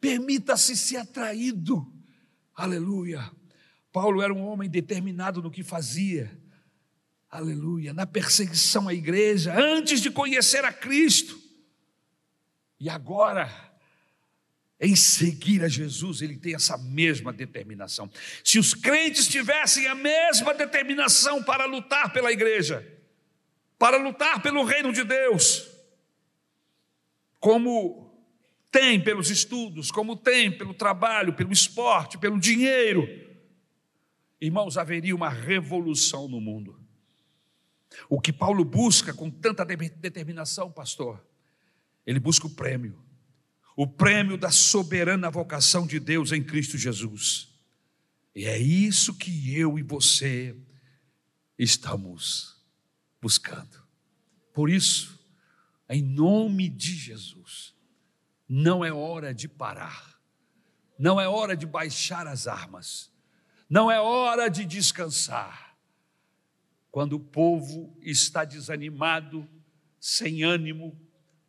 Permita-se 0.00 0.76
ser 0.76 0.96
atraído 0.96 1.91
Aleluia. 2.62 3.28
Paulo 3.92 4.22
era 4.22 4.32
um 4.32 4.46
homem 4.46 4.70
determinado 4.70 5.42
no 5.42 5.50
que 5.50 5.64
fazia. 5.64 6.30
Aleluia. 7.28 7.92
Na 7.92 8.06
perseguição 8.06 8.86
à 8.86 8.94
igreja, 8.94 9.52
antes 9.52 10.00
de 10.00 10.12
conhecer 10.12 10.64
a 10.64 10.72
Cristo. 10.72 11.36
E 12.78 12.88
agora, 12.88 13.50
em 14.78 14.94
seguir 14.94 15.64
a 15.64 15.68
Jesus, 15.68 16.22
ele 16.22 16.36
tem 16.36 16.54
essa 16.54 16.78
mesma 16.78 17.32
determinação. 17.32 18.08
Se 18.44 18.60
os 18.60 18.74
crentes 18.74 19.26
tivessem 19.26 19.88
a 19.88 19.94
mesma 19.96 20.54
determinação 20.54 21.42
para 21.42 21.64
lutar 21.64 22.12
pela 22.12 22.30
igreja, 22.30 22.86
para 23.76 23.96
lutar 23.96 24.40
pelo 24.40 24.62
reino 24.62 24.92
de 24.92 25.02
Deus, 25.02 25.68
como 27.40 28.11
tem 28.72 28.98
pelos 28.98 29.30
estudos, 29.30 29.90
como 29.90 30.16
tem 30.16 30.50
pelo 30.50 30.72
trabalho, 30.72 31.34
pelo 31.34 31.52
esporte, 31.52 32.16
pelo 32.16 32.40
dinheiro. 32.40 33.06
Irmãos, 34.40 34.78
haveria 34.78 35.14
uma 35.14 35.28
revolução 35.28 36.26
no 36.26 36.40
mundo. 36.40 36.80
O 38.08 38.18
que 38.18 38.32
Paulo 38.32 38.64
busca 38.64 39.12
com 39.12 39.30
tanta 39.30 39.62
determinação, 39.64 40.72
pastor, 40.72 41.22
ele 42.06 42.18
busca 42.18 42.46
o 42.46 42.50
prêmio, 42.50 42.98
o 43.76 43.86
prêmio 43.86 44.38
da 44.38 44.50
soberana 44.50 45.30
vocação 45.30 45.86
de 45.86 46.00
Deus 46.00 46.32
em 46.32 46.42
Cristo 46.42 46.78
Jesus. 46.78 47.50
E 48.34 48.46
é 48.46 48.58
isso 48.58 49.14
que 49.14 49.54
eu 49.54 49.78
e 49.78 49.82
você 49.82 50.56
estamos 51.58 52.56
buscando. 53.20 53.82
Por 54.54 54.70
isso, 54.70 55.20
em 55.90 56.02
nome 56.02 56.70
de 56.70 56.94
Jesus, 56.96 57.74
não 58.54 58.84
é 58.84 58.92
hora 58.92 59.32
de 59.32 59.48
parar, 59.48 60.20
não 60.98 61.18
é 61.18 61.26
hora 61.26 61.56
de 61.56 61.64
baixar 61.64 62.26
as 62.26 62.46
armas, 62.46 63.10
não 63.66 63.90
é 63.90 63.98
hora 63.98 64.50
de 64.50 64.66
descansar. 64.66 65.74
Quando 66.90 67.14
o 67.14 67.20
povo 67.20 67.96
está 68.02 68.44
desanimado, 68.44 69.48
sem 69.98 70.42
ânimo, 70.42 71.00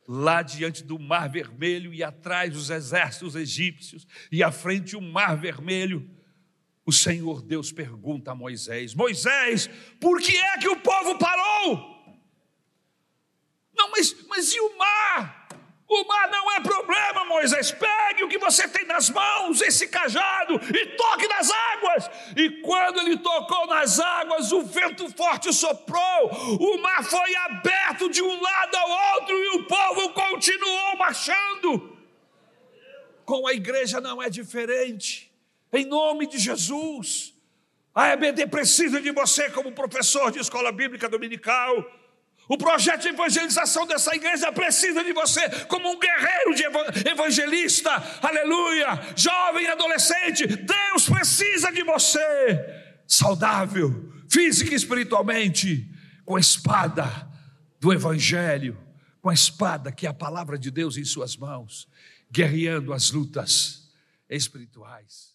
lá 0.07 0.41
diante 0.41 0.81
do 0.81 0.97
Mar 0.97 1.29
Vermelho 1.29 1.93
e 1.93 2.01
atrás 2.01 2.55
os 2.55 2.69
exércitos 2.69 3.35
egípcios 3.35 4.07
e 4.31 4.41
à 4.41 4.49
frente 4.49 4.95
o 4.95 5.01
Mar 5.01 5.35
Vermelho, 5.35 6.09
o 6.85 6.91
Senhor 6.93 7.41
Deus 7.41 7.69
pergunta 7.69 8.31
a 8.31 8.35
Moisés: 8.35 8.95
Moisés, 8.95 9.69
por 9.99 10.21
que 10.21 10.37
é 10.37 10.57
que 10.57 10.69
o 10.69 10.79
povo 10.79 11.17
parou? 11.17 11.93
Não, 13.75 13.91
mas, 13.91 14.15
mas 14.29 14.53
e 14.53 14.59
o 14.61 14.77
mar? 14.77 15.42
O 15.95 16.07
mar 16.07 16.27
não 16.27 16.51
é 16.53 16.59
problema, 16.59 17.23
Moisés. 17.25 17.71
Pegue 17.71 18.23
o 18.23 18.27
que 18.27 18.39
você 18.39 18.67
tem 18.67 18.83
nas 18.85 19.11
mãos, 19.11 19.61
esse 19.61 19.87
cajado, 19.87 20.55
e 20.55 20.85
toque 20.97 21.27
nas 21.27 21.51
águas. 21.51 22.09
E 22.35 22.49
quando 22.61 22.99
ele 23.01 23.17
tocou 23.17 23.67
nas 23.67 23.99
águas, 23.99 24.51
o 24.51 24.63
vento 24.63 25.07
forte 25.15 25.53
soprou, 25.53 26.31
o 26.59 26.81
mar 26.81 27.03
foi 27.03 27.35
aberto 27.35 28.09
de 28.09 28.23
um 28.23 28.41
lado 28.41 28.75
ao 28.75 29.19
outro 29.19 29.37
e 29.37 29.49
o 29.57 29.67
povo 29.67 30.09
continuou 30.13 30.97
marchando. 30.97 31.95
Com 33.23 33.45
a 33.45 33.53
igreja 33.53 34.01
não 34.01 34.21
é 34.21 34.31
diferente. 34.31 35.31
Em 35.71 35.85
nome 35.85 36.25
de 36.25 36.39
Jesus. 36.39 37.35
A 37.93 38.09
EBD 38.09 38.47
precisa 38.47 38.99
de 38.99 39.11
você 39.11 39.51
como 39.51 39.71
professor 39.71 40.31
de 40.31 40.39
escola 40.39 40.71
bíblica 40.71 41.07
dominical 41.07 41.85
o 42.53 42.57
projeto 42.57 43.01
de 43.01 43.07
evangelização 43.07 43.87
dessa 43.87 44.15
igreja 44.15 44.51
precisa 44.51 45.03
de 45.03 45.11
você 45.11 45.41
como 45.65 45.89
um 45.89 45.99
guerreiro 45.99 46.53
de 46.53 47.09
evangelista, 47.09 47.89
aleluia, 48.21 49.01
jovem, 49.15 49.65
adolescente. 49.67 50.45
Deus 50.45 51.09
precisa 51.09 51.71
de 51.71 51.83
você, 51.83 52.21
saudável, 53.07 54.13
física 54.29 54.71
e 54.71 54.75
espiritualmente, 54.75 55.89
com 56.23 56.35
a 56.35 56.39
espada 56.39 57.27
do 57.79 57.91
evangelho, 57.91 58.77
com 59.19 59.31
a 59.31 59.33
espada 59.33 59.91
que 59.91 60.05
é 60.05 60.09
a 60.11 60.13
palavra 60.13 60.55
de 60.55 60.69
Deus 60.69 60.95
em 60.95 61.03
suas 61.03 61.35
mãos, 61.35 61.87
guerreando 62.31 62.93
as 62.93 63.09
lutas 63.09 63.91
espirituais. 64.29 65.32